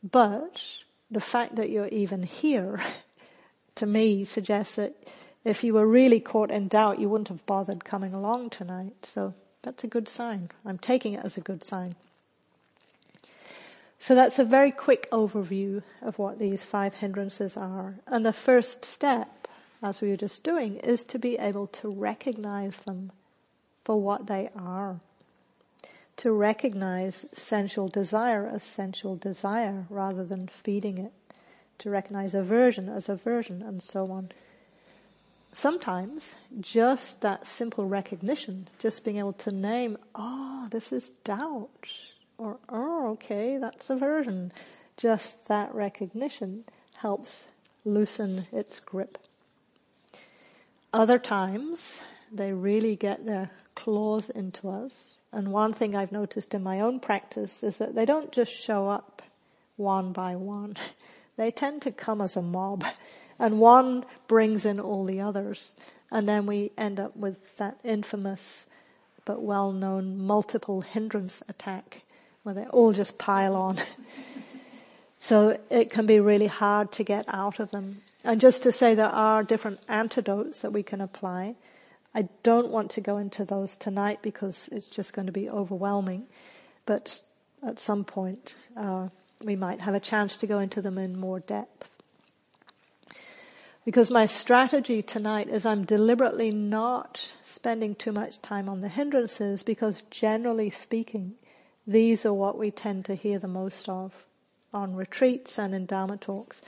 But 0.02 0.66
the 1.12 1.22
fact 1.22 1.58
that 1.58 1.70
you're 1.70 1.86
even 1.90 2.24
here, 2.24 2.82
to 3.76 3.86
me, 3.86 4.26
suggests 4.26 4.78
that 4.78 4.96
if 5.46 5.64
you 5.64 5.76
were 5.76 5.86
really 5.86 6.20
caught 6.20 6.50
in 6.50 6.68
doubt, 6.68 7.00
you 7.00 7.10
wouldn't 7.10 7.28
have 7.28 7.46
bothered 7.46 7.86
coming 7.86 8.12
along 8.12 8.50
tonight. 8.50 9.06
So 9.06 9.36
that's 9.62 9.84
a 9.84 9.88
good 9.88 10.10
sign. 10.10 10.50
I'm 10.66 10.80
taking 10.80 11.14
it 11.14 11.24
as 11.24 11.38
a 11.38 11.42
good 11.42 11.64
sign. 11.64 11.96
So 14.04 14.16
that's 14.16 14.38
a 14.38 14.44
very 14.44 14.72
quick 14.72 15.10
overview 15.12 15.82
of 16.02 16.20
what 16.20 16.38
these 16.38 16.62
five 16.62 16.96
hindrances 16.96 17.56
are. 17.56 18.00
And 18.06 18.26
the 18.26 18.34
first 18.34 18.84
step, 18.84 19.48
as 19.82 20.02
we 20.02 20.10
were 20.10 20.18
just 20.18 20.44
doing, 20.44 20.76
is 20.76 21.06
to 21.06 21.18
be 21.18 21.38
able 21.38 21.68
to 21.68 21.90
recognize 21.90 22.80
them 22.80 23.14
for 23.86 24.02
what 24.02 24.28
they 24.28 24.50
are. 24.58 25.00
To 26.18 26.34
recognize 26.34 27.26
sensual 27.32 27.88
desire 27.88 28.46
as 28.46 28.62
sensual 28.62 29.16
desire 29.16 29.86
rather 29.90 30.26
than 30.26 30.50
feeding 30.50 30.98
it. 30.98 31.14
To 31.78 31.90
recognize 31.90 32.34
aversion 32.34 32.90
as 32.90 33.08
aversion 33.08 33.62
and 33.62 33.82
so 33.82 34.12
on. 34.12 34.34
Sometimes 35.54 36.36
just 36.60 37.22
that 37.22 37.48
simple 37.48 37.88
recognition, 37.88 38.68
just 38.80 39.06
being 39.06 39.16
able 39.16 39.32
to 39.32 39.52
name, 39.54 39.98
oh, 40.14 40.68
this 40.72 40.92
is 40.92 41.12
doubt 41.24 41.70
or, 42.44 42.60
oh, 42.68 43.12
okay, 43.12 43.58
that's 43.58 43.90
aversion. 43.90 44.52
Just 44.98 45.48
that 45.48 45.74
recognition 45.74 46.66
helps 46.96 47.48
loosen 47.86 48.46
its 48.52 48.80
grip. 48.82 49.18
Other 50.92 51.18
times, 51.18 52.02
they 52.32 52.52
really 52.52 52.96
get 52.96 53.26
their 53.26 53.52
claws 53.76 54.30
into 54.30 54.70
us. 54.70 55.18
And 55.32 55.52
one 55.52 55.74
thing 55.74 55.96
I've 55.96 56.12
noticed 56.12 56.54
in 56.54 56.62
my 56.62 56.82
own 56.82 57.00
practice 57.00 57.64
is 57.64 57.78
that 57.78 57.96
they 57.96 58.06
don't 58.06 58.32
just 58.32 58.52
show 58.52 58.90
up 58.90 59.22
one 59.78 60.12
by 60.12 60.36
one. 60.36 60.76
They 61.36 61.50
tend 61.50 61.82
to 61.82 61.92
come 61.92 62.22
as 62.22 62.38
a 62.38 62.44
mob. 62.44 62.86
And 63.40 63.60
one 63.60 64.06
brings 64.28 64.66
in 64.66 64.80
all 64.80 65.04
the 65.04 65.20
others. 65.20 65.76
And 66.12 66.30
then 66.30 66.46
we 66.46 66.72
end 66.78 67.00
up 67.00 67.18
with 67.18 67.58
that 67.58 67.80
infamous 67.84 68.68
but 69.26 69.42
well 69.42 69.72
known 69.72 70.18
multiple 70.18 70.82
hindrance 70.82 71.42
attack 71.50 72.03
where 72.44 72.56
they 72.56 72.66
all 72.66 72.94
just 72.94 73.18
pile 73.18 73.56
on. 73.56 73.80
so 75.18 75.58
it 75.70 75.90
can 75.90 76.06
be 76.06 76.20
really 76.20 76.48
hard 76.48 76.92
to 76.94 77.04
get 77.04 77.26
out 77.28 77.60
of 77.60 77.72
them. 77.72 78.02
And 78.24 78.40
just 78.40 78.64
to 78.64 78.72
say 78.72 78.96
there 78.96 79.08
are 79.08 79.44
different 79.44 79.80
antidotes 79.88 80.62
that 80.62 80.72
we 80.72 80.84
can 80.84 81.02
apply. 81.02 81.56
I 82.16 82.28
don't 82.44 82.70
want 82.70 82.92
to 82.92 83.02
go 83.02 83.18
into 83.18 83.44
those 83.44 83.76
tonight 83.76 84.20
because 84.22 84.70
it's 84.72 84.88
just 84.88 85.14
going 85.14 85.26
to 85.26 85.32
be 85.32 85.50
overwhelming. 85.50 86.28
But 86.86 87.22
at 87.66 87.80
some 87.80 88.04
point, 88.04 88.56
uh, 88.78 89.10
we 89.42 89.56
might 89.56 89.82
have 89.82 89.96
a 89.96 90.00
chance 90.00 90.38
to 90.38 90.48
go 90.48 90.60
into 90.60 90.82
them 90.82 90.98
in 90.98 91.20
more 91.20 91.40
depth. 91.40 91.90
Because 93.86 94.10
my 94.10 94.26
strategy 94.26 95.02
tonight 95.02 95.50
is 95.50 95.66
I'm 95.66 95.84
deliberately 95.84 96.52
not 96.52 97.34
spending 97.44 97.96
too 97.96 98.14
much 98.14 98.42
time 98.42 98.70
on 98.70 98.80
the 98.80 98.88
hindrances 98.88 99.62
because 99.62 100.04
generally 100.10 100.70
speaking, 100.70 101.34
these 101.86 102.26
are 102.26 102.34
what 102.34 102.58
we 102.58 102.72
tend 102.72 103.06
to 103.06 103.16
hear 103.16 103.40
the 103.40 103.48
most 103.48 103.90
of 103.90 104.14
on 104.74 104.96
retreats 104.96 105.60
and 105.60 105.76
in 105.76 105.86
Dharma 105.86 106.18
talks. 106.18 106.62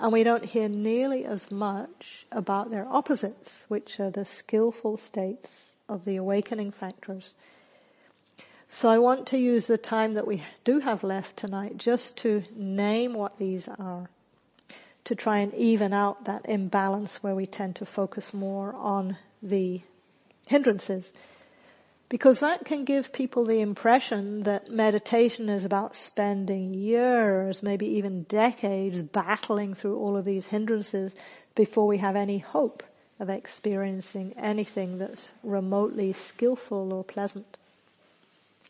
And 0.00 0.12
we 0.12 0.22
don't 0.22 0.44
hear 0.44 0.68
nearly 0.68 1.24
as 1.24 1.50
much 1.50 2.26
about 2.30 2.70
their 2.70 2.86
opposites, 2.86 3.64
which 3.68 3.98
are 3.98 4.10
the 4.10 4.24
skillful 4.24 4.96
states 4.96 5.70
of 5.88 6.04
the 6.04 6.16
awakening 6.16 6.70
factors. 6.70 7.34
So 8.68 8.88
I 8.88 8.98
want 8.98 9.26
to 9.28 9.38
use 9.38 9.66
the 9.66 9.78
time 9.78 10.14
that 10.14 10.26
we 10.26 10.44
do 10.62 10.80
have 10.80 11.02
left 11.02 11.36
tonight 11.36 11.78
just 11.78 12.16
to 12.18 12.44
name 12.54 13.14
what 13.14 13.38
these 13.38 13.66
are, 13.66 14.10
to 15.04 15.14
try 15.14 15.38
and 15.38 15.54
even 15.54 15.92
out 15.92 16.26
that 16.26 16.46
imbalance 16.46 17.22
where 17.22 17.34
we 17.34 17.46
tend 17.46 17.74
to 17.76 17.86
focus 17.86 18.34
more 18.34 18.74
on 18.74 19.16
the 19.42 19.80
hindrances. 20.46 21.12
Because 22.08 22.40
that 22.40 22.64
can 22.64 22.84
give 22.84 23.12
people 23.12 23.44
the 23.44 23.60
impression 23.60 24.44
that 24.44 24.70
meditation 24.70 25.48
is 25.48 25.64
about 25.64 25.94
spending 25.94 26.72
years, 26.72 27.62
maybe 27.62 27.86
even 27.86 28.22
decades 28.22 29.02
battling 29.02 29.74
through 29.74 29.98
all 29.98 30.16
of 30.16 30.24
these 30.24 30.46
hindrances 30.46 31.14
before 31.54 31.86
we 31.86 31.98
have 31.98 32.16
any 32.16 32.38
hope 32.38 32.82
of 33.20 33.28
experiencing 33.28 34.32
anything 34.38 34.98
that's 34.98 35.32
remotely 35.42 36.12
skillful 36.12 36.92
or 36.92 37.04
pleasant 37.04 37.58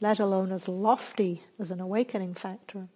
let 0.00 0.18
alone 0.18 0.52
as 0.52 0.68
lofty 0.68 1.42
as 1.58 1.70
an 1.70 1.80
awakening 1.80 2.34
factor. 2.34 2.88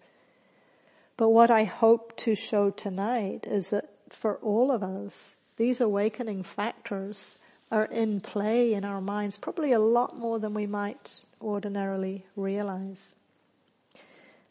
But 1.17 1.31
what 1.31 1.51
I 1.51 1.65
hope 1.65 2.17
to 2.19 2.35
show 2.35 2.71
tonight 2.71 3.47
is 3.49 3.71
that 3.71 3.91
for 4.09 4.37
all 4.37 4.71
of 4.71 4.83
us, 4.83 5.37
these 5.57 5.81
awakening 5.81 6.43
factors 6.43 7.37
are 7.73 7.87
in 7.87 8.21
play 8.21 8.75
in 8.75 8.85
our 8.85 9.01
minds 9.01 9.39
probably 9.39 9.73
a 9.73 9.81
lot 9.81 10.17
more 10.17 10.39
than 10.39 10.53
we 10.53 10.67
might 10.67 11.21
ordinarily 11.41 12.27
realize. 12.37 13.15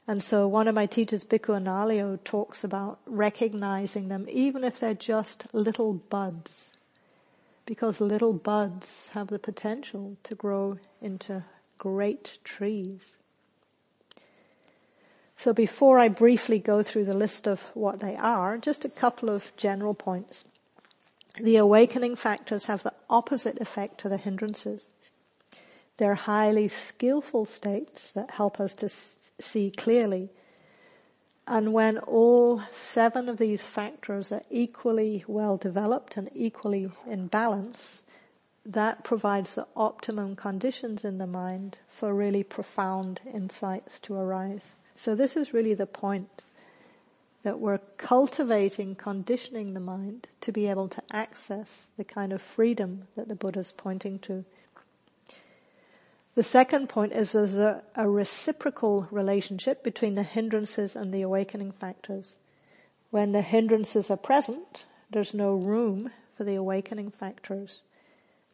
And 0.08 0.24
so 0.24 0.48
one 0.48 0.68
of 0.68 0.74
my 0.74 0.88
teachers, 0.88 1.24
Bhikkhu 1.24 1.62
Analayo, 1.62 2.22
talks 2.24 2.64
about 2.64 3.00
recognizing 3.06 4.08
them 4.08 4.26
even 4.30 4.64
if 4.64 4.80
they're 4.80 4.96
just 4.96 5.46
little 5.54 5.94
buds. 5.94 6.72
Because 7.68 8.02
little 8.02 8.34
buds 8.34 9.10
have 9.14 9.28
the 9.28 9.38
potential 9.38 10.18
to 10.24 10.34
grow 10.34 10.80
into 11.00 11.44
great 11.78 12.40
trees. 12.44 13.02
So 15.38 15.54
before 15.54 16.00
I 16.00 16.08
briefly 16.08 16.58
go 16.58 16.82
through 16.82 17.06
the 17.06 17.14
list 17.14 17.48
of 17.48 17.62
what 17.76 18.00
they 18.00 18.16
are, 18.16 18.58
just 18.58 18.84
a 18.84 18.90
couple 18.90 19.30
of 19.30 19.56
general 19.56 19.94
points. 19.94 20.44
The 21.40 21.56
awakening 21.56 22.16
factors 22.18 22.66
have 22.66 22.84
the 22.84 22.94
opposite 23.10 23.60
effect 23.62 24.00
to 24.02 24.10
the 24.10 24.18
hindrances. 24.18 24.90
They're 25.98 26.16
highly 26.16 26.68
skillful 26.68 27.46
states 27.46 28.12
that 28.12 28.32
help 28.32 28.60
us 28.60 28.74
to 28.76 28.90
see 29.40 29.72
clearly. 29.72 30.30
And 31.48 31.74
when 31.74 31.98
all 32.00 32.62
seven 32.74 33.30
of 33.30 33.38
these 33.38 33.66
factors 33.66 34.32
are 34.32 34.44
equally 34.50 35.24
well 35.28 35.58
developed 35.58 36.18
and 36.18 36.30
equally 36.34 36.92
in 37.08 37.28
balance, 37.28 38.04
that 38.66 39.04
provides 39.04 39.56
the 39.56 39.68
optimum 39.76 40.36
conditions 40.36 41.04
in 41.04 41.18
the 41.18 41.28
mind 41.28 41.78
for 41.90 42.14
really 42.14 42.44
profound 42.44 43.20
insights 43.34 44.00
to 44.00 44.16
arise. 44.16 44.74
So 44.96 45.16
this 45.16 45.36
is 45.36 45.54
really 45.54 45.74
the 45.74 45.88
point 45.88 46.42
that 47.44 47.60
we're 47.60 47.80
cultivating, 47.98 48.96
conditioning 48.96 49.74
the 49.74 49.80
mind 49.80 50.28
to 50.42 50.52
be 50.52 50.68
able 50.68 50.88
to 50.90 51.02
access 51.12 51.88
the 51.98 52.04
kind 52.04 52.32
of 52.32 52.42
freedom 52.42 53.08
that 53.16 53.28
the 53.28 53.36
Buddha 53.36 53.60
is 53.60 53.74
pointing 53.76 54.20
to. 54.20 54.46
The 56.36 56.44
second 56.44 56.88
point 56.88 57.14
is 57.14 57.32
there's 57.32 57.58
a, 57.58 57.84
a 57.96 58.10
reciprocal 58.10 59.08
relationship 59.12 59.84
between 59.84 60.16
the 60.16 60.24
hindrances 60.24 60.96
and 60.96 61.14
the 61.14 61.24
awakening 61.24 61.74
factors. 61.74 62.36
When 63.10 63.34
the 63.34 63.42
hindrances 63.42 64.10
are 64.10 64.18
present, 64.18 64.86
there's 65.12 65.34
no 65.34 65.54
room 65.56 66.12
for 66.38 66.46
the 66.46 66.56
awakening 66.56 67.12
factors. 67.12 67.82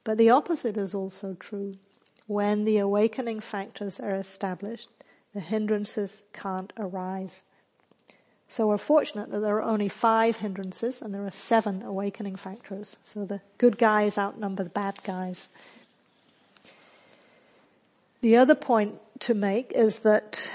But 0.04 0.18
the 0.18 0.32
opposite 0.32 0.78
is 0.78 0.96
also 0.96 1.36
true. 1.40 1.76
When 2.26 2.66
the 2.66 2.80
awakening 2.80 3.42
factors 3.42 4.00
are 4.00 4.16
established, 4.16 4.90
the 5.34 5.40
hindrances 5.40 6.24
can't 6.34 6.74
arise. 6.78 7.44
So 8.50 8.68
we're 8.68 8.78
fortunate 8.78 9.30
that 9.32 9.42
there 9.42 9.58
are 9.58 9.64
only 9.64 9.90
five 9.90 10.38
hindrances 10.38 11.02
and 11.02 11.14
there 11.14 11.26
are 11.26 11.32
seven 11.32 11.84
awakening 11.84 12.38
factors. 12.38 12.96
So 13.04 13.26
the 13.26 13.42
good 13.58 13.78
guys 13.78 14.18
outnumber 14.18 14.64
the 14.64 14.70
bad 14.70 15.04
guys. 15.04 15.50
The 18.22 18.38
other 18.38 18.56
point 18.56 18.96
to 19.22 19.34
make 19.34 19.72
is 19.74 20.00
that 20.00 20.50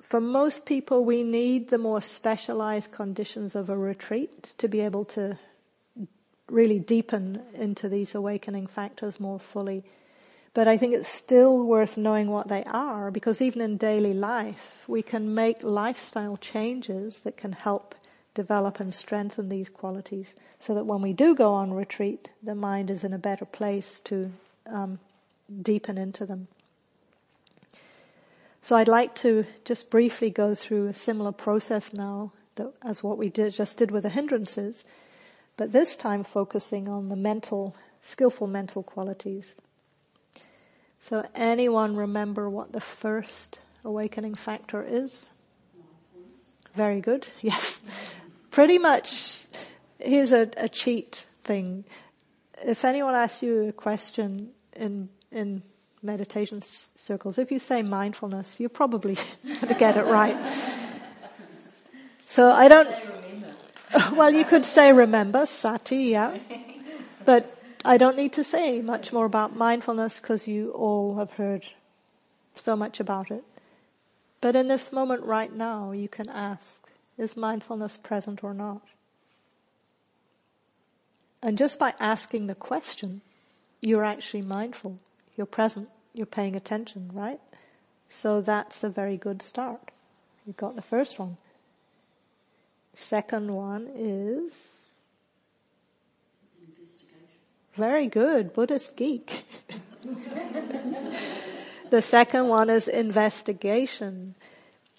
for 0.00 0.20
most 0.20 0.66
people 0.66 1.04
we 1.04 1.22
need 1.22 1.68
the 1.68 1.78
more 1.78 2.00
specialized 2.00 2.92
conditions 2.92 3.54
of 3.54 3.70
a 3.70 3.76
retreat 3.76 4.54
to 4.58 4.68
be 4.68 4.80
able 4.80 5.04
to 5.04 5.38
really 6.48 6.78
deepen 6.78 7.42
into 7.54 7.88
these 7.88 8.14
awakening 8.14 8.66
factors 8.66 9.18
more 9.18 9.40
fully. 9.40 9.84
But 10.56 10.68
I 10.68 10.78
think 10.78 10.94
it's 10.94 11.10
still 11.10 11.58
worth 11.58 11.98
knowing 11.98 12.30
what 12.30 12.48
they 12.48 12.64
are 12.64 13.10
because 13.10 13.42
even 13.42 13.60
in 13.60 13.76
daily 13.76 14.14
life, 14.14 14.84
we 14.88 15.02
can 15.02 15.34
make 15.34 15.62
lifestyle 15.62 16.38
changes 16.38 17.20
that 17.20 17.36
can 17.36 17.52
help 17.52 17.94
develop 18.34 18.80
and 18.80 18.94
strengthen 18.94 19.50
these 19.50 19.68
qualities 19.68 20.34
so 20.58 20.74
that 20.74 20.86
when 20.86 21.02
we 21.02 21.12
do 21.12 21.34
go 21.34 21.52
on 21.52 21.74
retreat, 21.74 22.30
the 22.42 22.54
mind 22.54 22.90
is 22.90 23.04
in 23.04 23.12
a 23.12 23.18
better 23.18 23.44
place 23.44 24.00
to 24.04 24.32
um, 24.66 24.98
deepen 25.60 25.98
into 25.98 26.24
them. 26.24 26.48
So 28.62 28.76
I'd 28.76 28.88
like 28.88 29.14
to 29.16 29.44
just 29.66 29.90
briefly 29.90 30.30
go 30.30 30.54
through 30.54 30.88
a 30.88 30.94
similar 30.94 31.32
process 31.32 31.92
now 31.92 32.32
that, 32.54 32.72
as 32.80 33.02
what 33.02 33.18
we 33.18 33.28
did, 33.28 33.52
just 33.52 33.76
did 33.76 33.90
with 33.90 34.04
the 34.04 34.08
hindrances 34.08 34.84
but 35.58 35.72
this 35.72 35.96
time 35.96 36.24
focusing 36.24 36.88
on 36.88 37.10
the 37.10 37.16
mental, 37.16 37.74
skillful 38.00 38.46
mental 38.46 38.82
qualities. 38.82 39.54
So 41.00 41.24
anyone 41.34 41.96
remember 41.96 42.50
what 42.50 42.72
the 42.72 42.80
first 42.80 43.58
awakening 43.84 44.34
factor 44.34 44.82
is? 44.82 45.30
Very 46.74 47.00
good. 47.00 47.26
Yes. 47.40 47.80
Pretty 48.50 48.78
much, 48.78 49.44
here's 49.98 50.32
a, 50.32 50.48
a 50.56 50.68
cheat 50.68 51.26
thing. 51.44 51.84
If 52.64 52.86
anyone 52.86 53.14
asks 53.14 53.42
you 53.42 53.68
a 53.68 53.72
question 53.72 54.50
in, 54.74 55.10
in 55.30 55.62
meditation 56.02 56.62
circles, 56.62 57.36
if 57.38 57.52
you 57.52 57.58
say 57.58 57.82
mindfulness, 57.82 58.58
you're 58.58 58.70
probably 58.70 59.14
going 59.46 59.68
to 59.68 59.74
get 59.74 59.98
it 59.98 60.06
right. 60.06 60.36
So 62.26 62.50
I 62.50 62.68
don't, 62.68 62.88
well, 64.16 64.30
you 64.30 64.44
could 64.44 64.64
say 64.64 64.92
remember, 64.92 65.44
sati, 65.44 66.04
yeah. 66.16 66.38
But 67.24 67.55
I 67.86 67.98
don't 67.98 68.16
need 68.16 68.32
to 68.32 68.42
say 68.42 68.82
much 68.82 69.12
more 69.12 69.26
about 69.26 69.54
mindfulness 69.54 70.18
because 70.18 70.48
you 70.48 70.72
all 70.72 71.18
have 71.18 71.30
heard 71.30 71.64
so 72.56 72.74
much 72.74 72.98
about 72.98 73.30
it. 73.30 73.44
But 74.40 74.56
in 74.56 74.66
this 74.66 74.90
moment 74.90 75.22
right 75.22 75.54
now, 75.54 75.92
you 75.92 76.08
can 76.08 76.28
ask, 76.28 76.84
is 77.16 77.36
mindfulness 77.36 77.96
present 77.96 78.42
or 78.42 78.52
not? 78.52 78.82
And 81.40 81.56
just 81.56 81.78
by 81.78 81.94
asking 82.00 82.48
the 82.48 82.56
question, 82.56 83.20
you're 83.80 84.04
actually 84.04 84.42
mindful. 84.42 84.98
You're 85.36 85.46
present. 85.46 85.88
You're 86.12 86.26
paying 86.26 86.56
attention, 86.56 87.10
right? 87.12 87.40
So 88.08 88.40
that's 88.40 88.82
a 88.82 88.88
very 88.88 89.16
good 89.16 89.42
start. 89.42 89.92
You 90.44 90.54
got 90.54 90.74
the 90.74 90.82
first 90.82 91.20
one. 91.20 91.36
Second 92.94 93.54
one 93.54 93.88
is 93.94 94.85
very 97.76 98.06
good, 98.06 98.52
Buddhist 98.52 98.96
geek. 98.96 99.44
the 101.90 102.02
second 102.02 102.48
one 102.48 102.70
is 102.70 102.88
investigation. 102.88 104.34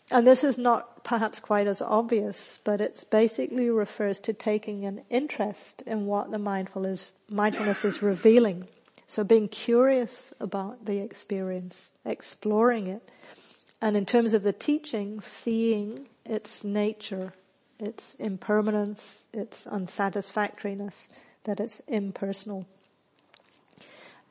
And 0.10 0.26
this 0.26 0.44
is 0.44 0.58
not 0.58 1.04
perhaps 1.04 1.40
quite 1.40 1.68
as 1.68 1.82
obvious, 1.82 2.60
but 2.63 2.80
it 2.80 3.04
basically 3.10 3.70
refers 3.70 4.20
to 4.22 4.34
taking 4.34 4.86
an 4.86 5.02
interest 5.10 5.84
in 5.86 6.06
what 6.06 6.32
the 6.32 6.40
mindful 6.40 6.86
is, 6.86 7.12
mindfulness 7.30 7.84
is 7.84 8.02
revealing. 8.02 8.68
So 9.08 9.24
being 9.24 9.50
curious 9.50 10.34
about 10.40 10.86
the 10.86 11.00
experience, 11.00 11.92
exploring 12.06 12.88
it, 12.88 13.10
and 13.82 13.98
in 13.98 14.06
terms 14.06 14.34
of 14.34 14.44
the 14.44 14.54
teaching, 14.54 15.22
seeing 15.22 16.08
its 16.26 16.63
nature 16.63 17.34
its 17.80 18.16
impermanence, 18.16 19.26
its 19.34 19.68
unsatisfactoriness, 19.68 21.08
that 21.43 21.60
it's 21.60 21.82
impersonal. 21.88 22.65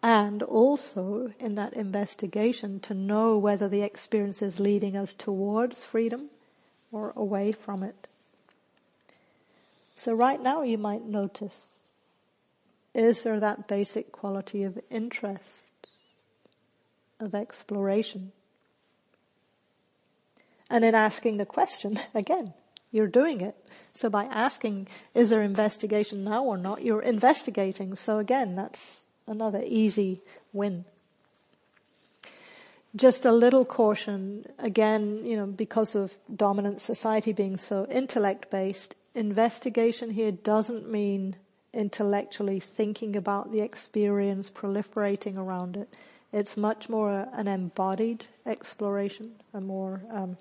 And 0.03 0.43
also 0.43 1.33
in 1.41 1.55
that 1.57 1.73
investigation 1.75 2.81
to 2.81 2.95
know 2.95 3.39
whether 3.39 3.69
the 3.69 3.83
experience 3.83 4.43
is 4.43 4.61
leading 4.61 4.97
us 4.97 5.15
towards 5.15 5.85
freedom 5.85 6.31
or 6.93 7.13
away 7.17 7.53
from 7.53 7.83
it. 7.83 8.07
So 9.97 10.13
right 10.13 10.41
now 10.41 10.63
you 10.63 10.79
might 10.79 11.05
notice, 11.05 11.81
is 12.95 13.23
there 13.23 13.41
that 13.41 13.67
basic 13.67 14.13
quality 14.13 14.63
of 14.63 14.79
interest, 14.91 15.89
of 17.19 17.35
exploration? 17.35 18.33
And 20.69 20.85
in 20.85 20.95
asking 20.95 21.39
the 21.39 21.47
question, 21.47 21.99
again, 22.15 22.53
you're 22.93 23.07
doing 23.07 23.41
it. 23.41 23.55
So 23.95 24.09
by 24.09 24.25
asking, 24.25 24.89
is 25.15 25.29
there 25.31 25.43
investigation 25.43 26.25
now 26.25 26.45
or 26.45 26.57
not, 26.57 26.83
you're 26.83 27.03
investigating. 27.03 27.97
So 27.97 28.19
again, 28.19 28.57
that's 28.57 29.05
another 29.27 29.63
easy 29.67 30.21
win. 30.53 30.85
just 32.97 33.27
a 33.27 33.33
little 33.33 33.65
caution, 33.65 34.47
again, 34.59 35.25
you 35.25 35.37
know, 35.37 35.47
because 35.47 35.95
of 35.95 36.17
dominant 36.35 36.81
society 36.81 37.33
being 37.33 37.59
so 37.59 37.87
intellect 37.91 38.51
based, 38.51 38.95
investigation 39.15 40.11
here 40.11 40.33
doesn't 40.33 40.91
mean 40.91 41.37
intellectually 41.75 42.59
thinking 42.59 43.15
about 43.15 43.53
the 43.53 43.61
experience, 43.61 44.51
proliferating 44.51 45.37
around 45.37 45.77
it. 45.77 45.89
It's 46.33 46.57
much 46.57 46.89
more 46.89 47.29
an 47.33 47.49
embodied 47.49 48.25
exploration, 48.47 49.33
a 49.53 49.61
more, 49.61 50.01
um, 50.11 50.39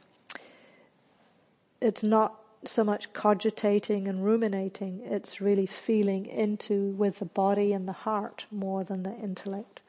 it's 1.85 2.01
not 2.01 2.39
so 2.65 2.83
much 2.83 3.13
cogitating 3.13 4.07
and 4.07 4.25
ruminating, 4.25 5.01
it's 5.05 5.39
really 5.39 5.67
feeling 5.67 6.25
into 6.25 6.89
with 6.97 7.19
the 7.19 7.25
body 7.25 7.73
and 7.73 7.87
the 7.87 7.93
heart 7.93 8.47
more 8.49 8.83
than 8.83 9.03
the 9.03 9.15
intellect. 9.15 9.81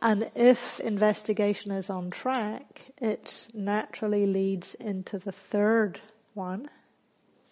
And 0.00 0.32
if 0.34 0.80
investigation 0.80 1.70
is 1.70 1.88
on 1.88 2.10
track, 2.10 2.82
it 2.98 3.46
naturally 3.54 4.26
leads 4.26 4.74
into 4.74 5.16
the 5.16 5.30
third 5.30 6.00
one, 6.34 6.68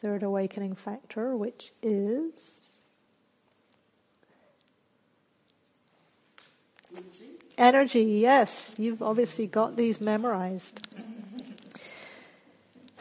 third 0.02 0.24
awakening 0.24 0.74
factor, 0.74 1.36
which 1.36 1.72
is 1.80 2.60
energy. 7.56 8.02
Yes, 8.02 8.74
you've 8.78 9.00
obviously 9.00 9.46
got 9.46 9.76
these 9.76 10.00
memorized. 10.00 10.88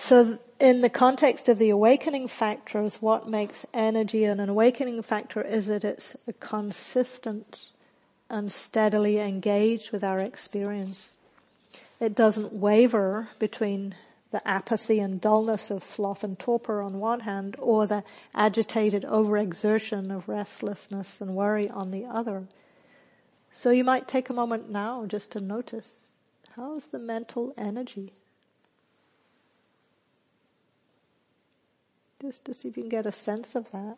So 0.09 0.39
in 0.59 0.81
the 0.81 0.89
context 0.89 1.49
of 1.49 1.59
the 1.59 1.69
awakening 1.69 2.29
factors, 2.29 2.95
what 2.99 3.29
makes 3.29 3.67
energy 3.75 4.23
an 4.23 4.39
awakening 4.39 5.03
factor 5.03 5.39
is 5.39 5.67
that 5.67 5.83
it's 5.83 6.15
a 6.27 6.33
consistent 6.33 7.67
and 8.27 8.51
steadily 8.51 9.19
engaged 9.19 9.91
with 9.91 10.03
our 10.03 10.17
experience. 10.17 11.15
It 11.99 12.15
doesn't 12.15 12.53
waver 12.53 13.29
between 13.37 13.93
the 14.31 14.41
apathy 14.47 14.97
and 14.97 15.21
dullness 15.21 15.69
of 15.69 15.83
sloth 15.83 16.23
and 16.23 16.39
torpor 16.39 16.81
on 16.81 16.99
one 16.99 17.19
hand, 17.19 17.55
or 17.59 17.85
the 17.85 18.03
agitated 18.33 19.03
overexertion 19.03 20.09
of 20.09 20.27
restlessness 20.27 21.21
and 21.21 21.35
worry 21.35 21.69
on 21.69 21.91
the 21.91 22.05
other. 22.05 22.47
So 23.51 23.69
you 23.69 23.83
might 23.83 24.07
take 24.07 24.31
a 24.31 24.33
moment 24.33 24.71
now 24.71 25.05
just 25.05 25.29
to 25.33 25.39
notice, 25.39 25.91
how's 26.55 26.87
the 26.87 26.97
mental 26.97 27.53
energy? 27.55 28.13
Just 32.21 32.45
to 32.45 32.53
see 32.53 32.67
if 32.67 32.77
you 32.77 32.83
can 32.83 32.89
get 32.89 33.05
a 33.05 33.11
sense 33.11 33.55
of 33.55 33.71
that. 33.71 33.97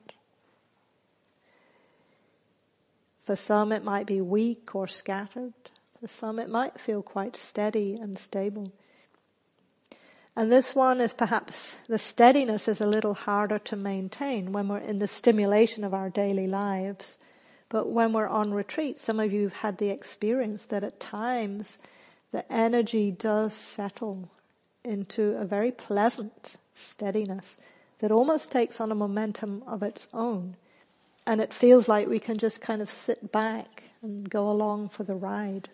For 3.23 3.36
some 3.36 3.71
it 3.71 3.84
might 3.84 4.05
be 4.05 4.21
weak 4.21 4.75
or 4.75 4.88
scattered. 4.88 5.53
For 5.99 6.07
some 6.07 6.39
it 6.39 6.49
might 6.49 6.79
feel 6.79 7.01
quite 7.01 7.36
steady 7.36 7.95
and 7.95 8.17
stable. 8.17 8.71
And 10.36 10.51
this 10.51 10.73
one 10.73 11.01
is 11.01 11.13
perhaps, 11.13 11.75
the 11.88 11.99
steadiness 11.99 12.67
is 12.67 12.79
a 12.79 12.88
little 12.88 13.13
harder 13.13 13.60
to 13.60 13.75
maintain 13.75 14.51
when 14.51 14.67
we're 14.67 14.77
in 14.77 14.99
the 14.99 15.07
stimulation 15.07 15.84
of 15.84 15.93
our 15.93 16.10
daily 16.10 16.47
lives. 16.47 17.17
But 17.69 17.89
when 17.89 18.13
we're 18.13 18.27
on 18.27 18.53
retreat, 18.53 18.99
some 18.99 19.19
of 19.19 19.34
you 19.34 19.43
have 19.43 19.53
had 19.53 19.77
the 19.77 19.89
experience 19.89 20.65
that 20.65 20.84
at 20.84 20.99
times 20.99 21.77
the 22.31 22.49
energy 22.51 23.12
does 23.12 23.53
settle 23.53 24.29
into 24.84 25.38
a 25.38 25.45
very 25.45 25.71
pleasant 25.71 26.55
steadiness 26.75 27.57
that 28.01 28.11
almost 28.11 28.51
takes 28.51 28.81
on 28.81 28.91
a 28.91 28.95
momentum 28.95 29.63
of 29.65 29.81
its 29.81 30.07
own. 30.13 30.55
And 31.25 31.39
it 31.39 31.53
feels 31.53 31.87
like 31.87 32.07
we 32.07 32.19
can 32.19 32.37
just 32.37 32.59
kind 32.59 32.81
of 32.81 32.89
sit 32.89 33.31
back 33.31 33.83
and 34.01 34.29
go 34.29 34.49
along 34.49 34.89
for 34.89 35.03
the 35.03 35.15
ride. 35.15 35.69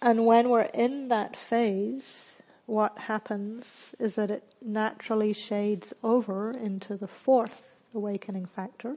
And 0.00 0.24
when 0.26 0.48
we're 0.48 0.62
in 0.62 1.08
that 1.08 1.36
phase, 1.36 2.32
what 2.66 2.96
happens 2.96 3.94
is 3.98 4.14
that 4.14 4.30
it 4.30 4.42
naturally 4.62 5.34
shades 5.34 5.92
over 6.02 6.50
into 6.50 6.96
the 6.96 7.06
fourth 7.06 7.68
awakening 7.94 8.46
factor. 8.46 8.96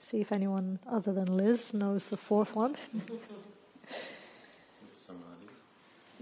See 0.00 0.20
if 0.20 0.32
anyone 0.32 0.80
other 0.90 1.12
than 1.12 1.36
Liz 1.36 1.72
knows 1.72 2.08
the 2.08 2.16
fourth 2.16 2.54
one. 2.56 2.76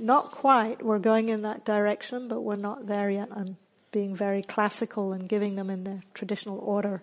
not 0.03 0.33
quite. 0.33 0.83
We're 0.83 0.99
going 0.99 1.29
in 1.29 1.43
that 1.43 1.65
direction, 1.65 2.29
but 2.29 2.43
we're 2.43 2.57
not 2.57 2.87
there 2.87 3.09
yet. 3.09 3.29
I'm 3.35 3.57
being 3.93 4.17
very 4.17 4.43
classical 4.43 5.13
and 5.13 5.29
giving 5.29 5.55
them 5.55 5.71
in 5.71 5.85
the 5.85 6.03
traditional 6.13 6.59
order. 6.59 7.03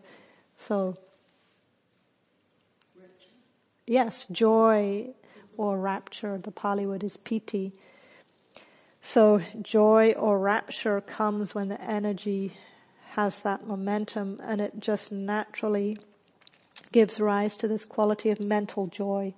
So, 0.58 0.98
yes, 3.88 4.26
joy 4.32 5.10
or 5.56 5.80
rapture, 5.80 6.38
the 6.38 6.52
Pali 6.52 6.86
word 6.86 7.04
is 7.04 7.18
piti. 7.18 7.74
So 9.02 9.42
joy 9.62 10.14
or 10.18 10.38
rapture 10.40 11.00
comes 11.02 11.56
when 11.56 11.70
the 11.70 11.82
energy 11.82 12.58
has 13.12 13.42
that 13.42 13.66
momentum 13.66 14.40
and 14.44 14.62
it 14.62 14.80
just 14.80 15.12
naturally 15.12 15.98
gives 16.92 17.20
rise 17.20 17.56
to 17.58 17.68
this 17.68 17.86
quality 17.86 18.30
of 18.30 18.40
mental 18.40 18.88
joy. 18.88 19.34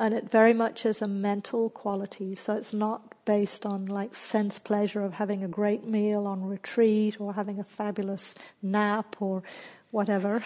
And 0.00 0.14
it 0.14 0.30
very 0.30 0.54
much 0.54 0.86
is 0.86 1.02
a 1.02 1.06
mental 1.06 1.68
quality. 1.68 2.34
So 2.34 2.54
it's 2.54 2.72
not 2.72 3.14
based 3.26 3.66
on 3.66 3.84
like 3.84 4.14
sense 4.14 4.58
pleasure 4.58 5.02
of 5.02 5.12
having 5.12 5.44
a 5.44 5.48
great 5.48 5.84
meal 5.84 6.26
on 6.26 6.42
retreat 6.42 7.20
or 7.20 7.34
having 7.34 7.60
a 7.60 7.64
fabulous 7.64 8.34
nap 8.62 9.16
or 9.20 9.42
whatever, 9.90 10.42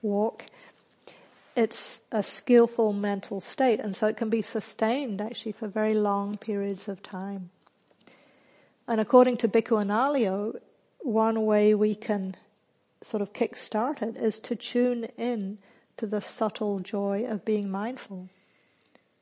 walk. 0.00 0.46
It's 1.54 2.00
a 2.10 2.22
skillful 2.22 2.94
mental 2.94 3.42
state 3.42 3.80
and 3.80 3.94
so 3.94 4.06
it 4.06 4.16
can 4.16 4.30
be 4.30 4.40
sustained 4.40 5.20
actually 5.20 5.52
for 5.52 5.68
very 5.68 5.92
long 5.92 6.38
periods 6.38 6.88
of 6.88 7.02
time. 7.02 7.50
And 8.88 8.98
according 8.98 9.36
to 9.38 9.48
Bhikkhu 9.48 9.84
Analayo, 9.84 10.58
one 11.00 11.44
way 11.44 11.74
we 11.74 11.94
can 11.94 12.34
sort 13.02 13.20
of 13.20 13.34
kickstart 13.34 14.00
it 14.00 14.16
is 14.16 14.38
to 14.40 14.56
tune 14.56 15.04
in 15.18 15.58
to 15.98 16.06
the 16.06 16.22
subtle 16.22 16.78
joy 16.78 17.26
of 17.26 17.44
being 17.44 17.70
mindful 17.70 18.30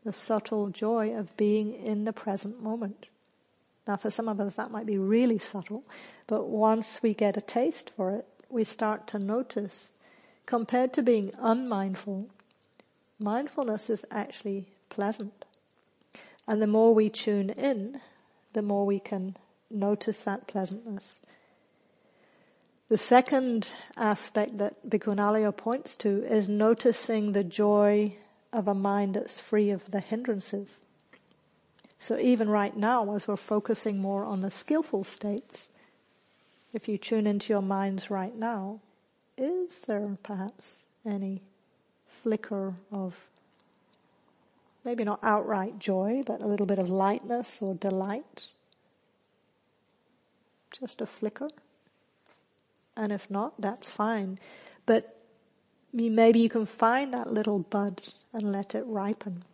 the 0.05 0.13
subtle 0.13 0.69
joy 0.69 1.15
of 1.15 1.37
being 1.37 1.73
in 1.75 2.05
the 2.05 2.13
present 2.13 2.63
moment. 2.63 3.07
Now 3.87 3.97
for 3.97 4.11
some 4.11 4.29
of 4.29 4.41
us 4.41 4.57
that 4.57 4.71
might 4.71 4.87
be 4.87 4.99
really 4.99 5.39
subtle, 5.39 5.85
but 6.27 6.47
once 6.49 7.03
we 7.03 7.15
get 7.15 7.37
a 7.37 7.41
taste 7.41 7.91
for 7.97 8.11
it, 8.11 8.27
we 8.49 8.65
start 8.65 9.07
to 9.09 9.19
notice, 9.19 9.93
compared 10.47 10.93
to 10.95 11.03
being 11.03 11.33
unmindful, 11.39 12.29
mindfulness 13.19 13.91
is 13.91 14.05
actually 14.11 14.69
pleasant. 14.89 15.45
And 16.47 16.61
the 16.61 16.67
more 16.67 16.95
we 16.95 17.09
tune 17.09 17.51
in, 17.51 18.01
the 18.53 18.63
more 18.63 18.87
we 18.87 19.01
can 19.01 19.37
notice 19.71 20.19
that 20.19 20.47
pleasantness. 20.47 21.21
The 22.89 22.99
second 22.99 23.71
aspect 23.97 24.59
that 24.59 24.89
Bhikkhu 24.89 25.17
Analayo 25.17 25.57
points 25.57 25.97
to 25.97 26.23
is 26.25 26.49
noticing 26.49 27.33
the 27.33 27.43
joy 27.43 28.17
of 28.55 28.69
a 28.69 28.75
mind 28.75 29.17
that's 29.17 29.41
free 29.41 29.71
of 29.71 29.91
the 29.91 30.01
hindrances. 30.01 30.81
So 31.99 32.17
even 32.19 32.49
right 32.49 32.77
now, 32.77 33.15
as 33.15 33.27
we're 33.27 33.37
focusing 33.37 33.99
more 33.99 34.25
on 34.25 34.43
the 34.43 34.51
skillful 34.51 35.05
states, 35.05 35.71
if 36.73 36.89
you 36.89 36.97
tune 36.97 37.27
into 37.27 37.53
your 37.53 37.63
minds 37.63 38.11
right 38.11 38.35
now, 38.35 38.81
is 39.37 39.81
there 39.81 40.17
perhaps 40.23 40.77
any 41.05 41.43
flicker 42.23 42.75
of 42.93 43.17
maybe 44.85 45.03
not 45.03 45.19
outright 45.23 45.79
joy, 45.79 46.23
but 46.25 46.41
a 46.41 46.47
little 46.47 46.67
bit 46.67 46.79
of 46.79 46.89
lightness 46.89 47.61
or 47.61 47.75
delight? 47.75 48.45
Just 50.71 51.01
a 51.01 51.07
flicker? 51.07 51.49
And 52.97 53.13
if 53.13 53.29
not, 53.31 53.61
that's 53.61 53.91
fine. 53.91 54.39
But 54.87 55.24
maybe 55.95 56.41
you 56.41 56.49
can 56.49 56.67
find 56.67 57.15
that 57.15 57.33
little 57.33 57.61
bud 57.61 58.03
and 58.33 58.51
let 58.53 58.75
it 58.75 58.85
ripen. 58.87 59.45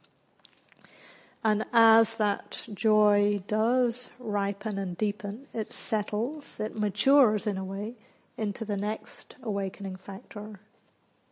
And 1.45 1.65
as 1.73 2.15
that 2.15 2.65
joy 2.73 3.43
does 3.47 4.09
ripen 4.19 4.79
and 4.79 4.97
deepen, 4.97 5.47
it 5.55 5.73
settles, 5.73 6.59
it 6.59 6.77
matures 6.77 7.47
in 7.47 7.57
a 7.57 7.65
way 7.65 7.95
into 8.37 8.65
the 8.65 8.77
next 8.77 9.37
awakening 9.43 9.97
factor. 9.97 10.61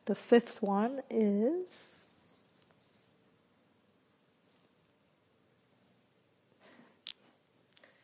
The 0.07 0.15
fifth 0.15 0.63
one 0.63 1.01
is 1.11 1.95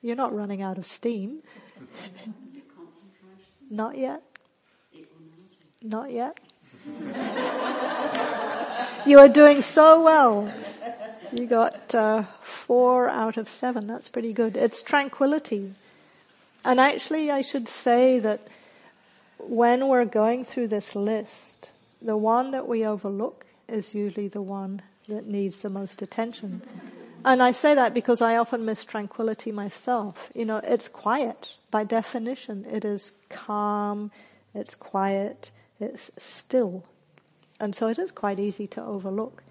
You're 0.04 0.16
not 0.16 0.34
running 0.34 0.60
out 0.60 0.76
of 0.76 0.84
steam. 0.84 1.42
not 3.70 3.96
yet. 3.96 4.22
Not 5.82 6.10
yet. 6.10 6.38
you 9.06 9.18
are 9.18 9.28
doing 9.28 9.62
so 9.62 10.02
well. 10.02 10.52
You 11.32 11.46
got 11.46 11.94
uh, 11.94 12.24
four 12.42 13.08
out 13.08 13.36
of 13.36 13.48
seven. 13.48 13.86
That's 13.86 14.08
pretty 14.08 14.32
good. 14.32 14.56
It's 14.56 14.82
tranquility. 14.82 15.74
And 16.64 16.80
actually, 16.80 17.30
I 17.30 17.42
should 17.42 17.68
say 17.68 18.18
that 18.20 18.46
when 19.38 19.88
we're 19.88 20.04
going 20.04 20.44
through 20.44 20.68
this 20.68 20.94
list, 20.94 21.70
the 22.00 22.16
one 22.16 22.52
that 22.52 22.68
we 22.68 22.86
overlook 22.86 23.44
is 23.68 23.94
usually 23.94 24.28
the 24.28 24.42
one 24.42 24.82
that 25.08 25.26
needs 25.26 25.60
the 25.60 25.70
most 25.70 26.02
attention. 26.02 26.62
And 27.24 27.42
I 27.42 27.52
say 27.52 27.74
that 27.74 27.94
because 27.94 28.20
I 28.20 28.36
often 28.36 28.64
miss 28.64 28.84
tranquility 28.84 29.50
myself. 29.50 30.30
You 30.34 30.44
know, 30.44 30.58
it's 30.58 30.88
quiet. 30.88 31.56
By 31.70 31.84
definition, 31.84 32.66
it 32.70 32.84
is 32.84 33.12
calm, 33.30 34.10
it's 34.54 34.74
quiet, 34.74 35.50
it's 35.84 36.10
still. 36.18 36.84
And 37.60 37.74
so 37.74 37.88
it 37.88 37.98
is 37.98 38.10
quite 38.10 38.40
easy 38.40 38.66
to 38.68 38.82
overlook. 38.82 39.42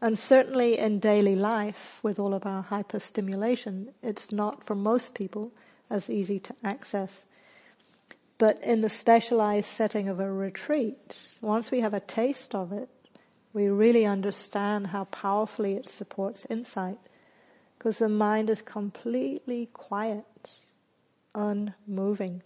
And 0.00 0.18
certainly 0.18 0.78
in 0.78 0.98
daily 0.98 1.36
life, 1.36 2.00
with 2.02 2.18
all 2.18 2.32
of 2.32 2.46
our 2.46 2.64
hyperstimulation, 2.64 3.88
it's 4.02 4.32
not 4.32 4.64
for 4.64 4.74
most 4.74 5.14
people 5.14 5.52
as 5.90 6.08
easy 6.08 6.38
to 6.40 6.54
access. 6.64 7.24
But 8.38 8.62
in 8.62 8.80
the 8.80 8.88
specialized 8.88 9.68
setting 9.68 10.08
of 10.08 10.18
a 10.18 10.32
retreat, 10.32 11.36
once 11.42 11.70
we 11.70 11.80
have 11.80 11.92
a 11.92 12.00
taste 12.00 12.54
of 12.54 12.72
it, 12.72 12.88
we 13.52 13.68
really 13.68 14.06
understand 14.06 14.86
how 14.86 15.04
powerfully 15.04 15.74
it 15.74 15.88
supports 15.88 16.46
insight. 16.48 16.98
Because 17.76 17.98
the 17.98 18.08
mind 18.08 18.48
is 18.48 18.62
completely 18.62 19.68
quiet, 19.74 20.24
unmoving. 21.34 22.42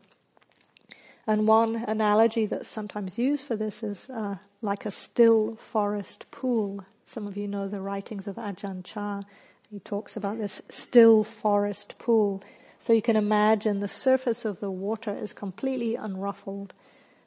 And 1.27 1.49
one 1.49 1.77
analogy 1.77 2.47
that's 2.47 2.69
sometimes 2.69 3.17
used 3.19 3.47
for 3.47 3.57
this 3.57 3.83
is 3.83 4.11
uh, 4.11 4.37
like 4.61 4.85
a 4.85 4.91
still 4.91 5.57
forest 5.57 6.27
pool. 6.31 6.85
Some 7.07 7.27
of 7.27 7.37
you 7.37 7.49
know 7.49 7.69
the 7.69 7.81
writings 7.81 8.27
of 8.27 8.37
Ajahn 8.37 8.85
Chah. 8.85 9.23
He 9.71 9.81
talks 9.81 10.17
about 10.17 10.39
this 10.39 10.61
still 10.69 11.25
forest 11.25 11.95
pool. 11.99 12.43
So 12.79 12.93
you 12.93 13.01
can 13.01 13.17
imagine 13.17 13.81
the 13.81 13.89
surface 13.89 14.45
of 14.45 14.61
the 14.61 14.71
water 14.71 15.17
is 15.17 15.33
completely 15.33 15.97
unruffled. 15.97 16.73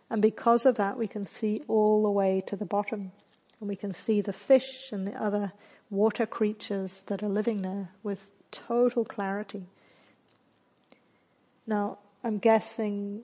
And 0.09 0.21
because 0.21 0.65
of 0.65 0.75
that, 0.75 0.97
we 0.97 1.07
can 1.07 1.25
see 1.25 1.63
all 1.67 2.03
the 2.03 2.11
way 2.11 2.43
to 2.47 2.55
the 2.55 2.65
bottom. 2.65 3.11
And 3.59 3.67
we 3.67 3.75
can 3.75 3.93
see 3.93 4.21
the 4.21 4.33
fish 4.33 4.91
and 4.91 5.07
the 5.07 5.21
other 5.21 5.51
water 5.89 6.25
creatures 6.25 7.03
that 7.07 7.23
are 7.23 7.29
living 7.29 7.63
there 7.63 7.89
with 8.03 8.31
total 8.51 9.03
clarity. 9.03 9.63
Now, 11.65 11.97
I'm 12.23 12.37
guessing 12.37 13.23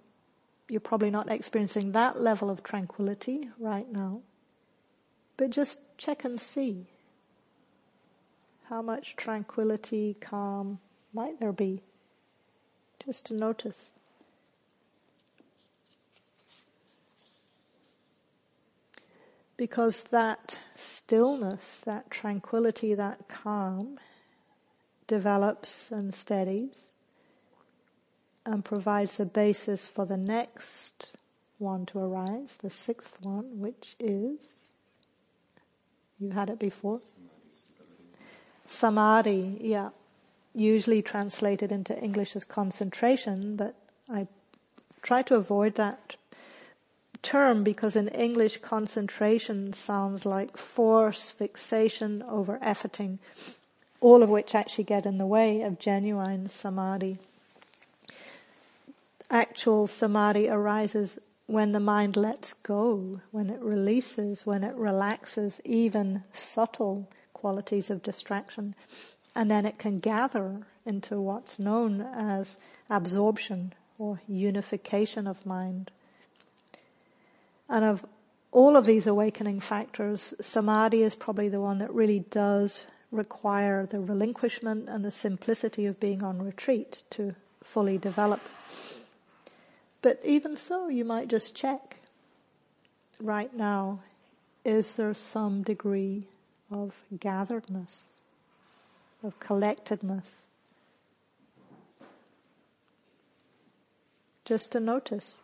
you're 0.69 0.79
probably 0.79 1.11
not 1.11 1.31
experiencing 1.31 1.91
that 1.91 2.21
level 2.21 2.49
of 2.49 2.63
tranquility 2.63 3.49
right 3.59 3.89
now. 3.91 4.21
But 5.37 5.49
just 5.49 5.79
check 5.97 6.23
and 6.23 6.39
see. 6.39 6.87
How 8.69 8.81
much 8.81 9.15
tranquility, 9.15 10.15
calm 10.19 10.79
might 11.13 11.39
there 11.39 11.51
be? 11.51 11.81
Just 13.05 13.25
to 13.25 13.33
notice. 13.33 13.89
Because 19.57 20.03
that 20.11 20.57
stillness, 20.75 21.81
that 21.85 22.09
tranquility, 22.09 22.95
that 22.95 23.27
calm 23.27 23.99
develops 25.07 25.91
and 25.91 26.13
steadies 26.13 26.89
and 28.45 28.65
provides 28.65 29.17
the 29.17 29.25
basis 29.25 29.87
for 29.87 30.05
the 30.05 30.17
next 30.17 31.11
one 31.59 31.85
to 31.87 31.99
arise, 31.99 32.57
the 32.61 32.69
sixth 32.69 33.13
one, 33.21 33.59
which 33.59 33.95
is, 33.99 34.65
you 36.19 36.31
had 36.31 36.49
it 36.49 36.59
before? 36.59 36.99
Samadhi, 38.65 39.57
yeah. 39.61 39.89
Usually 40.55 41.01
translated 41.01 41.71
into 41.71 41.97
English 41.97 42.35
as 42.35 42.43
concentration, 42.43 43.55
but 43.55 43.75
I 44.09 44.27
try 45.01 45.21
to 45.23 45.35
avoid 45.35 45.75
that 45.75 46.15
term 47.23 47.63
because 47.63 47.95
in 47.95 48.09
English 48.09 48.57
concentration 48.57 49.73
sounds 49.73 50.25
like 50.25 50.57
force, 50.57 51.31
fixation 51.31 52.21
over 52.23 52.59
efforting, 52.59 53.17
all 54.01 54.21
of 54.21 54.29
which 54.29 54.53
actually 54.53 54.83
get 54.83 55.05
in 55.05 55.17
the 55.17 55.25
way 55.25 55.61
of 55.61 55.79
genuine 55.79 56.49
samadhi 56.49 57.17
actual 59.33 59.87
samadhi 59.87 60.47
arises 60.47 61.17
when 61.47 61.71
the 61.73 61.79
mind 61.79 62.15
lets 62.15 62.53
go, 62.53 63.19
when 63.31 63.49
it 63.49 63.59
releases, 63.61 64.45
when 64.45 64.63
it 64.63 64.75
relaxes 64.75 65.59
even 65.65 66.23
subtle 66.31 67.09
qualities 67.33 67.89
of 67.89 68.03
distraction. 68.03 68.75
And 69.35 69.49
then 69.49 69.65
it 69.65 69.77
can 69.77 69.99
gather 69.99 70.67
into 70.85 71.19
what's 71.19 71.59
known 71.59 72.01
as 72.01 72.57
absorption 72.89 73.73
or 73.97 74.21
unification 74.27 75.27
of 75.27 75.45
mind. 75.45 75.91
And 77.67 77.83
of 77.83 78.05
all 78.51 78.77
of 78.77 78.85
these 78.85 79.07
awakening 79.07 79.59
factors, 79.59 80.33
samadhi 80.39 81.01
is 81.01 81.15
probably 81.15 81.49
the 81.49 81.59
one 81.59 81.79
that 81.79 81.93
really 81.93 82.19
does 82.19 82.85
require 83.11 83.85
the 83.85 83.99
relinquishment 83.99 84.87
and 84.87 85.03
the 85.03 85.11
simplicity 85.11 85.85
of 85.87 85.99
being 85.99 86.23
on 86.23 86.41
retreat 86.41 87.01
to 87.11 87.35
fully 87.63 87.97
develop. 87.97 88.41
But 90.03 90.19
even 90.25 90.57
so, 90.57 90.89
you 90.89 91.05
might 91.05 91.29
just 91.29 91.55
check 91.55 91.95
right 93.21 93.55
now, 93.55 94.01
is 94.65 94.95
there 94.97 95.13
some 95.13 95.63
degree 95.63 96.27
of 96.69 96.93
gatheredness, 97.17 98.11
of 99.23 99.39
collectedness? 99.39 100.45
Just 104.43 104.71
to 104.73 104.81
notice. 104.81 105.35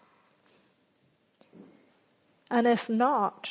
And 2.52 2.68
if 2.68 2.90
not, 2.90 3.50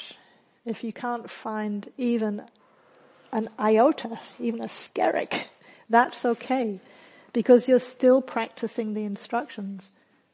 if 0.66 0.84
you 0.84 0.92
can't 0.92 1.30
find 1.30 1.90
even 1.96 2.42
an 3.32 3.48
iota, 3.58 4.20
even 4.38 4.60
a 4.60 4.68
skerrick, 4.68 5.44
that's 5.88 6.26
okay, 6.26 6.80
because 7.32 7.66
you're 7.66 7.78
still 7.78 8.20
practicing 8.20 8.92
the 8.92 9.04
instructions. 9.04 9.90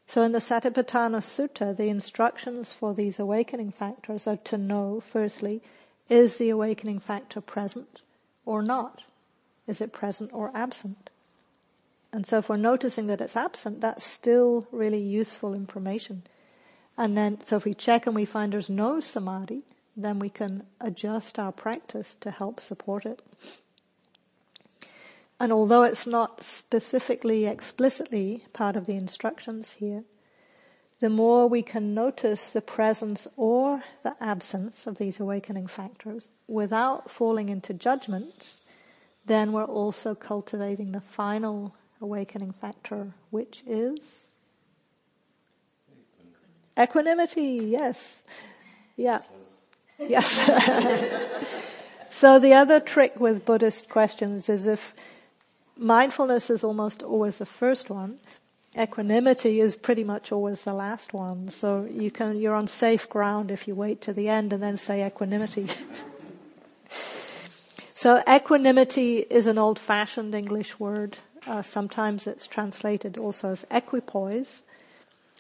So 0.07 0.23
in 0.23 0.33
the 0.33 0.39
Satipatthana 0.39 1.21
Sutta, 1.21 1.77
the 1.77 1.89
instructions 1.89 2.73
for 2.73 2.95
these 2.95 3.19
awakening 3.19 3.73
factors 3.73 4.27
are 4.27 4.37
to 4.37 4.59
know, 4.59 5.01
firstly, 5.01 5.63
is 6.09 6.37
the 6.37 6.51
awakening 6.51 7.01
factor 7.01 7.41
present 7.41 8.01
or 8.45 8.63
not? 8.63 9.03
Is 9.67 9.81
it 9.81 9.93
present 9.93 10.31
or 10.33 10.51
absent? 10.55 11.11
And 12.13 12.27
so 12.27 12.39
if 12.39 12.49
we're 12.49 12.57
noticing 12.57 13.07
that 13.09 13.21
it's 13.21 13.37
absent, 13.37 13.81
that's 13.81 14.05
still 14.05 14.69
really 14.71 15.01
useful 15.01 15.55
information. 15.55 16.23
And 16.97 17.17
then, 17.17 17.39
so 17.45 17.57
if 17.57 17.65
we 17.65 17.75
check 17.75 18.07
and 18.07 18.15
we 18.15 18.25
find 18.25 18.53
there's 18.53 18.71
no 18.71 19.01
samadhi, 19.01 19.63
then 19.97 20.19
we 20.19 20.29
can 20.29 20.65
adjust 20.81 21.39
our 21.39 21.51
practice 21.51 22.17
to 22.21 22.31
help 22.31 22.61
support 22.61 23.05
it. 23.07 23.21
And 25.41 25.53
although 25.53 25.83
it's 25.83 26.07
not 26.07 26.43
specifically, 26.43 27.47
explicitly 27.47 28.45
part 28.53 28.77
of 28.77 28.87
the 28.87 28.95
instructions 28.95 29.73
here, 29.79 30.05
the 31.01 31.11
more 31.11 31.49
we 31.49 31.63
can 31.63 31.93
notice 31.93 32.51
the 32.51 32.63
presence 32.63 33.27
or 33.37 33.83
the 34.03 34.15
absence 34.21 34.87
of 34.87 34.97
these 34.97 35.21
awakening 35.21 35.67
factors 35.67 36.29
without 36.47 37.11
falling 37.11 37.49
into 37.49 37.75
judgment, 37.75 38.55
then 39.27 39.53
we're 39.53 39.65
also 39.65 40.15
cultivating 40.15 40.93
the 40.93 41.01
final 41.01 41.75
awakening 42.01 42.53
factor, 42.53 43.13
which 43.31 43.63
is 43.67 43.99
equanimity. 46.79 47.61
Yes. 47.67 48.23
Yeah. 48.97 49.21
Yes. 49.99 50.31
so 52.11 52.39
the 52.39 52.55
other 52.55 52.81
trick 52.81 53.19
with 53.19 53.45
Buddhist 53.45 53.89
questions 53.89 54.49
is 54.49 54.67
if 54.67 54.95
mindfulness 55.77 56.51
is 56.51 56.65
almost 56.65 57.03
always 57.03 57.39
the 57.39 57.47
first 57.47 57.91
one. 57.91 58.19
Equanimity 58.77 59.61
is 59.61 59.77
pretty 59.77 60.03
much 60.03 60.33
always 60.33 60.63
the 60.63 60.75
last 60.75 61.13
one. 61.13 61.51
So 61.51 61.89
you 61.91 62.11
can, 62.11 62.41
you're 62.41 62.55
on 62.55 62.67
safe 62.67 63.09
ground 63.09 63.51
if 63.51 63.69
you 63.69 63.75
wait 63.75 64.01
to 64.03 64.13
the 64.13 64.29
end 64.29 64.53
and 64.53 64.63
then 64.63 64.77
say 64.77 65.07
equanimity. 65.07 65.69
so 67.95 68.23
equanimity 68.29 69.19
is 69.19 69.47
an 69.47 69.59
old-fashioned 69.59 70.35
English 70.35 70.81
word. 70.81 71.19
Uh, 71.47 71.63
sometimes 71.63 72.27
it's 72.27 72.47
translated 72.47 73.17
also 73.17 73.51
as 73.51 73.65
equipoise. 73.71 74.63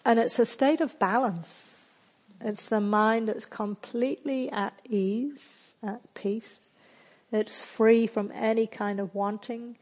And 0.04 0.20
it's 0.20 0.38
a 0.38 0.46
state 0.46 0.80
of 0.80 0.98
balance. 0.98 1.86
It's 2.40 2.66
the 2.66 2.80
mind 2.80 3.28
that's 3.28 3.46
completely 3.46 4.50
at 4.50 4.74
ease, 4.88 5.74
at 5.82 6.14
peace. 6.14 6.60
It's 7.32 7.64
free 7.64 8.06
from 8.06 8.30
any 8.32 8.66
kind 8.68 9.00
of 9.00 9.14
wanting 9.14 9.76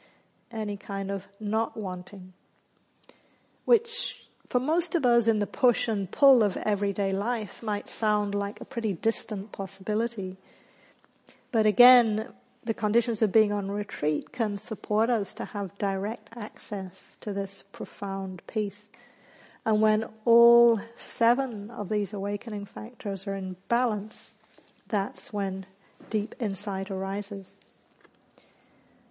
any 0.53 0.77
kind 0.77 1.11
of 1.11 1.27
not 1.41 1.77
wanting, 1.77 2.33
which 3.65 4.17
for 4.47 4.61
most 4.61 4.95
of 4.95 5.07
us 5.07 5.27
in 5.27 5.39
the 5.39 5.47
push 5.47 5.89
and 5.89 6.11
pull 6.11 6.43
of 6.43 6.57
everyday 6.59 7.13
life 7.13 7.63
might 7.63 7.89
sound 7.89 8.35
like 8.35 8.61
a 8.61 8.67
pretty 8.67 8.93
distant 8.93 9.51
possibility. 9.51 10.37
But 11.51 11.65
again, 11.65 12.29
the 12.65 12.75
conditions 12.75 13.23
of 13.23 13.33
being 13.33 13.51
on 13.51 13.71
retreat 13.71 14.31
can 14.31 14.59
support 14.59 15.11
us 15.11 15.33
to 15.35 15.47
have 15.47 15.79
direct 15.79 16.29
access 16.37 17.17
to 17.21 17.33
this 17.33 17.65
profound 17.73 18.43
peace. 18.47 18.89
And 19.65 19.81
when 19.81 20.05
all 20.25 20.81
seven 20.97 21.71
of 21.71 21.89
these 21.89 22.13
awakening 22.13 22.67
factors 22.67 23.27
are 23.27 23.35
in 23.35 23.57
balance, 23.69 24.33
that's 24.89 25.33
when 25.33 25.67
deep 26.11 26.35
insight 26.39 26.91
arises. 26.91 27.47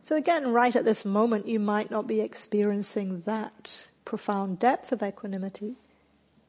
So 0.04 0.16
again, 0.16 0.52
right 0.52 0.76
at 0.76 0.86
this 0.86 1.06
moment, 1.06 1.48
you 1.48 1.60
might 1.60 1.92
not 1.92 2.08
be 2.08 2.22
experiencing 2.22 3.22
that 3.26 3.72
profound 4.04 4.60
depth 4.60 4.92
of 4.92 5.04
equanimity, 5.04 5.76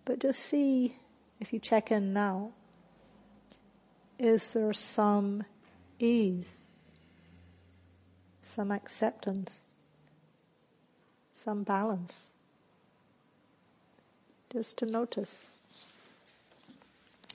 but 0.04 0.18
just 0.18 0.40
see 0.40 0.96
if 1.38 1.52
you 1.52 1.58
check 1.58 1.90
in 1.90 2.12
now, 2.12 2.52
is 4.18 4.48
there 4.48 4.72
some 4.72 5.44
ease, 5.98 6.56
some 8.42 8.70
acceptance, 8.70 9.60
some 11.44 11.62
balance? 11.62 12.30
Just 14.52 14.76
to 14.78 14.86
notice. 14.86 15.50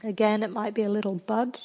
Again, 0.04 0.44
it 0.44 0.52
might 0.52 0.74
be 0.74 0.84
a 0.84 0.90
little 0.90 1.16
bud, 1.16 1.60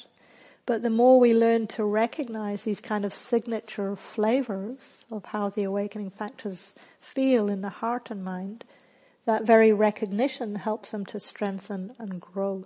but 0.65 0.81
the 0.81 0.89
more 0.89 1.19
we 1.19 1.33
learn 1.33 1.67
to 1.67 1.83
recognize 1.83 2.63
these 2.63 2.79
kind 2.79 3.03
of 3.03 3.13
signature 3.13 3.95
flavors 3.95 5.03
of 5.11 5.25
how 5.25 5.49
the 5.49 5.63
awakening 5.63 6.09
factors 6.09 6.73
feel 7.01 7.49
in 7.49 7.61
the 7.61 7.69
heart 7.69 8.09
and 8.09 8.23
mind, 8.23 8.63
that 9.25 9.45
very 9.45 9.73
recognition 9.73 10.55
helps 10.55 10.91
them 10.91 11.05
to 11.05 11.19
strengthen 11.19 11.93
and 11.99 12.21
grow. 12.21 12.63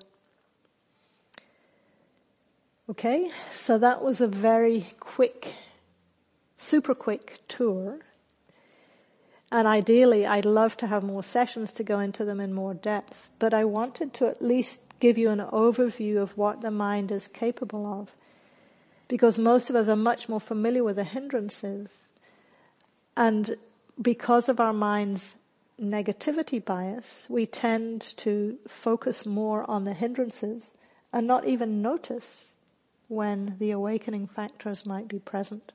Okay, 2.89 3.31
so 3.51 3.77
that 3.77 4.03
was 4.03 4.21
a 4.21 4.27
very 4.27 4.91
quick, 4.99 5.55
super 6.55 6.95
quick 6.95 7.39
tour. 7.47 7.99
And 9.51 9.67
ideally, 9.67 10.25
I'd 10.25 10.45
love 10.45 10.77
to 10.77 10.87
have 10.87 11.03
more 11.03 11.23
sessions 11.23 11.73
to 11.73 11.83
go 11.83 11.99
into 11.99 12.25
them 12.25 12.39
in 12.39 12.53
more 12.53 12.73
depth, 12.73 13.27
but 13.39 13.53
I 13.53 13.65
wanted 13.65 14.13
to 14.15 14.27
at 14.27 14.41
least 14.41 14.81
give 14.99 15.17
you 15.17 15.29
an 15.29 15.39
overview 15.39 16.17
of 16.17 16.37
what 16.37 16.61
the 16.61 16.71
mind 16.71 17.11
is 17.11 17.27
capable 17.27 17.85
of. 17.85 18.11
Because 19.07 19.37
most 19.37 19.69
of 19.69 19.75
us 19.75 19.87
are 19.87 19.95
much 19.95 20.27
more 20.27 20.39
familiar 20.39 20.83
with 20.83 20.97
the 20.97 21.03
hindrances. 21.03 21.93
And 23.15 23.57
because 24.01 24.49
of 24.49 24.59
our 24.59 24.73
mind's 24.73 25.35
negativity 25.81 26.63
bias, 26.63 27.25
we 27.29 27.45
tend 27.45 28.01
to 28.17 28.57
focus 28.67 29.25
more 29.25 29.69
on 29.69 29.85
the 29.85 29.93
hindrances 29.93 30.73
and 31.13 31.25
not 31.25 31.47
even 31.47 31.81
notice 31.81 32.51
when 33.07 33.55
the 33.59 33.71
awakening 33.71 34.27
factors 34.27 34.85
might 34.85 35.07
be 35.07 35.19
present. 35.19 35.71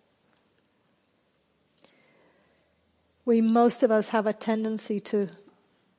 We, 3.25 3.41
most 3.41 3.83
of 3.83 3.91
us 3.91 4.11
have 4.11 4.27
a 4.27 4.33
tendency 4.33 5.01
to 5.01 5.29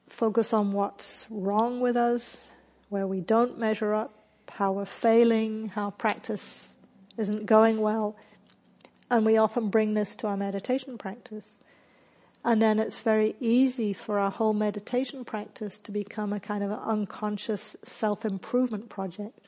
focus 0.08 0.54
on 0.54 0.74
what's 0.74 1.26
wrong 1.30 1.80
with 1.80 1.96
us, 1.96 2.38
where 2.94 3.08
we 3.08 3.20
don't 3.22 3.58
measure 3.58 3.92
up, 3.96 4.14
how 4.48 4.72
we're 4.72 4.86
failing, 4.86 5.70
how 5.70 5.90
practice 5.90 6.70
isn't 7.18 7.48
going 7.48 7.82
well. 7.82 8.16
And 9.10 9.26
we 9.26 9.36
often 9.36 9.70
bring 9.70 9.96
this 9.96 10.16
to 10.18 10.28
our 10.28 10.38
meditation 10.38 11.00
practice. 11.00 11.58
And 12.46 12.62
then 12.62 12.78
it's 12.78 13.00
very 13.00 13.36
easy 13.40 13.94
for 13.94 14.20
our 14.20 14.30
whole 14.30 14.54
meditation 14.54 15.26
practice 15.26 15.80
to 15.80 15.92
become 15.92 16.32
a 16.32 16.40
kind 16.40 16.64
of 16.64 16.72
unconscious 16.72 17.76
self-improvement 17.82 18.90
project 18.90 19.40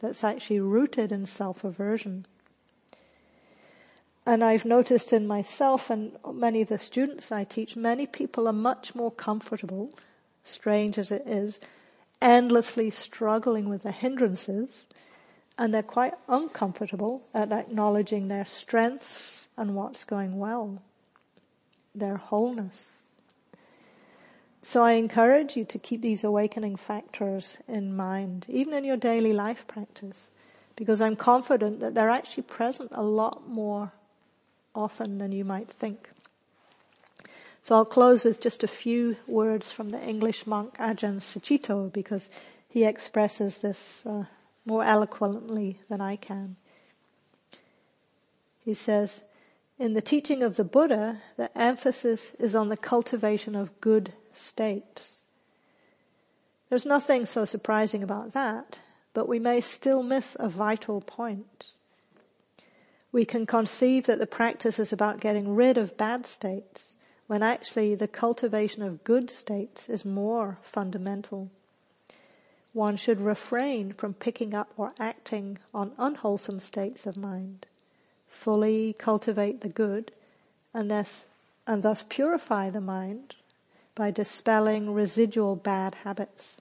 that's 0.00 0.22
actually 0.22 0.60
rooted 0.60 1.12
in 1.12 1.24
self-aversion. 1.24 2.26
And 4.26 4.44
I've 4.44 4.66
noticed 4.66 5.14
in 5.14 5.26
myself 5.26 5.88
and 5.88 6.12
many 6.30 6.60
of 6.60 6.68
the 6.68 6.76
students 6.76 7.32
I 7.32 7.44
teach, 7.44 7.74
many 7.74 8.06
people 8.06 8.46
are 8.46 8.52
much 8.52 8.94
more 8.94 9.10
comfortable, 9.10 9.94
strange 10.44 10.98
as 10.98 11.10
it 11.10 11.22
is, 11.26 11.58
endlessly 12.22 12.88
struggling 12.90 13.68
with 13.68 13.82
the 13.82 13.92
hindrances, 13.92 14.86
and 15.58 15.74
they're 15.74 15.82
quite 15.82 16.14
uncomfortable 16.28 17.22
at 17.34 17.52
acknowledging 17.52 18.28
their 18.28 18.46
strengths 18.46 19.48
and 19.56 19.74
what's 19.74 20.04
going 20.04 20.38
well, 20.38 20.80
their 21.94 22.16
wholeness. 22.16 22.86
So 24.62 24.84
I 24.84 24.92
encourage 24.92 25.56
you 25.56 25.64
to 25.64 25.78
keep 25.78 26.02
these 26.02 26.22
awakening 26.22 26.76
factors 26.76 27.58
in 27.66 27.96
mind, 27.96 28.46
even 28.48 28.72
in 28.72 28.84
your 28.84 28.96
daily 28.96 29.32
life 29.32 29.66
practice, 29.66 30.28
because 30.76 31.00
I'm 31.00 31.16
confident 31.16 31.80
that 31.80 31.94
they're 31.94 32.10
actually 32.10 32.44
present 32.44 32.90
a 32.92 33.02
lot 33.02 33.48
more 33.48 33.92
often 34.74 35.18
than 35.18 35.32
you 35.32 35.44
might 35.44 35.68
think. 35.68 36.10
So 37.62 37.76
I'll 37.76 37.84
close 37.84 38.24
with 38.24 38.40
just 38.40 38.64
a 38.64 38.68
few 38.68 39.16
words 39.28 39.70
from 39.70 39.90
the 39.90 40.02
English 40.02 40.48
monk 40.48 40.76
Ajahn 40.78 41.20
Sucitto 41.20 41.92
because 41.92 42.28
he 42.68 42.84
expresses 42.84 43.58
this 43.58 44.04
uh, 44.04 44.24
more 44.66 44.82
eloquently 44.82 45.80
than 45.88 46.00
I 46.00 46.16
can. 46.16 46.56
He 48.64 48.74
says, 48.74 49.22
in 49.78 49.94
the 49.94 50.00
teaching 50.00 50.42
of 50.42 50.56
the 50.56 50.64
Buddha, 50.64 51.22
the 51.36 51.56
emphasis 51.56 52.32
is 52.38 52.56
on 52.56 52.68
the 52.68 52.76
cultivation 52.76 53.54
of 53.54 53.80
good 53.80 54.12
states. 54.34 55.18
There's 56.68 56.86
nothing 56.86 57.26
so 57.26 57.44
surprising 57.44 58.02
about 58.02 58.32
that, 58.32 58.80
but 59.14 59.28
we 59.28 59.38
may 59.38 59.60
still 59.60 60.02
miss 60.02 60.36
a 60.40 60.48
vital 60.48 61.00
point. 61.00 61.66
We 63.12 63.24
can 63.24 63.46
conceive 63.46 64.06
that 64.06 64.18
the 64.18 64.26
practice 64.26 64.78
is 64.78 64.92
about 64.92 65.20
getting 65.20 65.54
rid 65.54 65.76
of 65.76 65.96
bad 65.96 66.26
states, 66.26 66.91
when 67.32 67.42
actually 67.42 67.94
the 67.94 68.06
cultivation 68.06 68.82
of 68.82 69.04
good 69.04 69.30
states 69.30 69.88
is 69.88 70.04
more 70.04 70.58
fundamental. 70.60 71.48
One 72.74 72.98
should 72.98 73.22
refrain 73.22 73.94
from 73.94 74.12
picking 74.12 74.52
up 74.52 74.70
or 74.76 74.92
acting 75.00 75.56
on 75.72 75.92
unwholesome 75.96 76.60
states 76.60 77.06
of 77.06 77.16
mind. 77.16 77.64
Fully 78.28 78.94
cultivate 78.98 79.62
the 79.62 79.70
good 79.70 80.12
and 80.74 80.90
thus, 80.90 81.24
and 81.66 81.82
thus 81.82 82.04
purify 82.06 82.68
the 82.68 82.82
mind 82.82 83.34
by 83.94 84.10
dispelling 84.10 84.92
residual 84.92 85.56
bad 85.56 85.94
habits. 86.04 86.58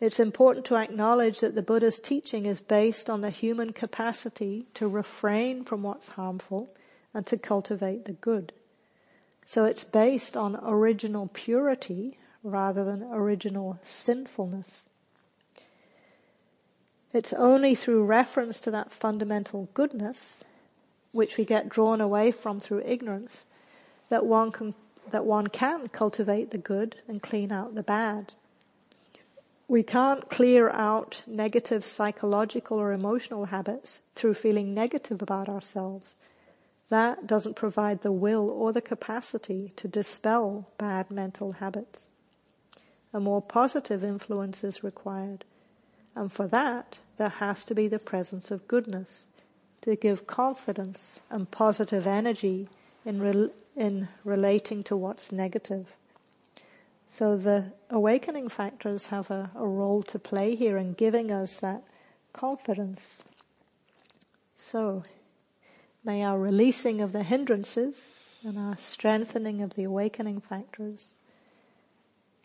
It's 0.00 0.20
important 0.20 0.66
to 0.66 0.76
acknowledge 0.76 1.40
that 1.40 1.56
the 1.56 1.62
Buddha's 1.62 1.98
teaching 1.98 2.46
is 2.46 2.60
based 2.60 3.10
on 3.10 3.22
the 3.22 3.30
human 3.30 3.72
capacity 3.72 4.66
to 4.74 4.86
refrain 4.86 5.64
from 5.64 5.82
what's 5.82 6.10
harmful 6.10 6.70
and 7.14 7.26
to 7.26 7.36
cultivate 7.36 8.04
the 8.04 8.12
good. 8.12 8.52
So 9.46 9.64
it's 9.64 9.84
based 9.84 10.36
on 10.36 10.58
original 10.62 11.28
purity 11.32 12.18
rather 12.42 12.84
than 12.84 13.02
original 13.02 13.78
sinfulness. 13.84 14.84
It's 17.12 17.32
only 17.32 17.74
through 17.74 18.04
reference 18.04 18.58
to 18.60 18.70
that 18.70 18.92
fundamental 18.92 19.68
goodness, 19.74 20.42
which 21.12 21.36
we 21.36 21.44
get 21.44 21.68
drawn 21.68 22.00
away 22.00 22.32
from 22.32 22.58
through 22.58 22.82
ignorance, 22.86 23.44
that 24.08 24.24
one 24.24 24.50
can, 24.50 24.74
that 25.10 25.26
one 25.26 25.48
can 25.48 25.88
cultivate 25.88 26.50
the 26.50 26.58
good 26.58 26.96
and 27.06 27.22
clean 27.22 27.52
out 27.52 27.74
the 27.74 27.82
bad. 27.82 28.32
We 29.68 29.82
can't 29.82 30.28
clear 30.30 30.70
out 30.70 31.22
negative 31.26 31.84
psychological 31.84 32.78
or 32.78 32.92
emotional 32.92 33.46
habits 33.46 34.00
through 34.14 34.34
feeling 34.34 34.74
negative 34.74 35.22
about 35.22 35.48
ourselves 35.48 36.14
that 36.92 37.26
doesn't 37.26 37.56
provide 37.56 38.02
the 38.02 38.12
will 38.12 38.50
or 38.50 38.70
the 38.70 38.82
capacity 38.82 39.72
to 39.76 39.88
dispel 39.88 40.68
bad 40.76 41.10
mental 41.10 41.52
habits. 41.52 42.02
A 43.14 43.18
more 43.18 43.40
positive 43.40 44.04
influence 44.04 44.62
is 44.62 44.84
required. 44.84 45.46
And 46.14 46.30
for 46.30 46.46
that, 46.48 46.98
there 47.16 47.30
has 47.30 47.64
to 47.64 47.74
be 47.74 47.88
the 47.88 47.98
presence 47.98 48.50
of 48.50 48.68
goodness 48.68 49.22
to 49.80 49.96
give 49.96 50.26
confidence 50.26 51.20
and 51.30 51.50
positive 51.50 52.06
energy 52.06 52.68
in, 53.06 53.20
re- 53.20 53.50
in 53.74 54.08
relating 54.22 54.84
to 54.84 54.94
what's 54.94 55.32
negative. 55.32 55.86
So 57.08 57.38
the 57.38 57.72
awakening 57.88 58.50
factors 58.50 59.06
have 59.06 59.30
a, 59.30 59.50
a 59.54 59.66
role 59.66 60.02
to 60.02 60.18
play 60.18 60.56
here 60.56 60.76
in 60.76 60.92
giving 60.92 61.32
us 61.32 61.56
that 61.60 61.84
confidence. 62.34 63.22
So, 64.58 65.04
May 66.04 66.22
our 66.24 66.38
releasing 66.38 67.00
of 67.00 67.12
the 67.12 67.22
hindrances 67.22 68.40
and 68.44 68.58
our 68.58 68.76
strengthening 68.76 69.62
of 69.62 69.74
the 69.74 69.84
awakening 69.84 70.40
factors 70.40 71.12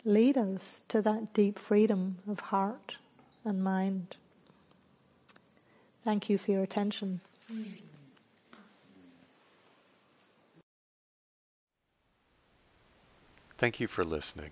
lead 0.04 0.38
us 0.38 0.82
to 0.88 1.02
that 1.02 1.34
deep 1.34 1.58
freedom 1.58 2.18
of 2.28 2.38
heart 2.40 2.96
and 3.44 3.62
mind. 3.62 4.16
Thank 6.04 6.30
you 6.30 6.38
for 6.38 6.52
your 6.52 6.62
attention. 6.62 7.20
Thank 13.58 13.80
you 13.80 13.88
for 13.88 14.04
listening. 14.04 14.50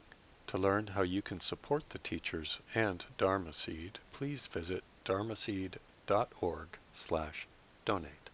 To 0.49 0.59
learn 0.59 0.89
how 0.89 1.03
you 1.03 1.23
can 1.23 1.41
support 1.41 1.91
the 1.91 1.99
teachers 1.99 2.61
and 2.75 3.05
Dharma 3.19 3.53
Seed, 3.53 4.01
please 4.13 4.49
visit 4.49 4.83
dharmaseed.org 5.05 6.69
slash 6.93 7.47
donate. 7.85 8.26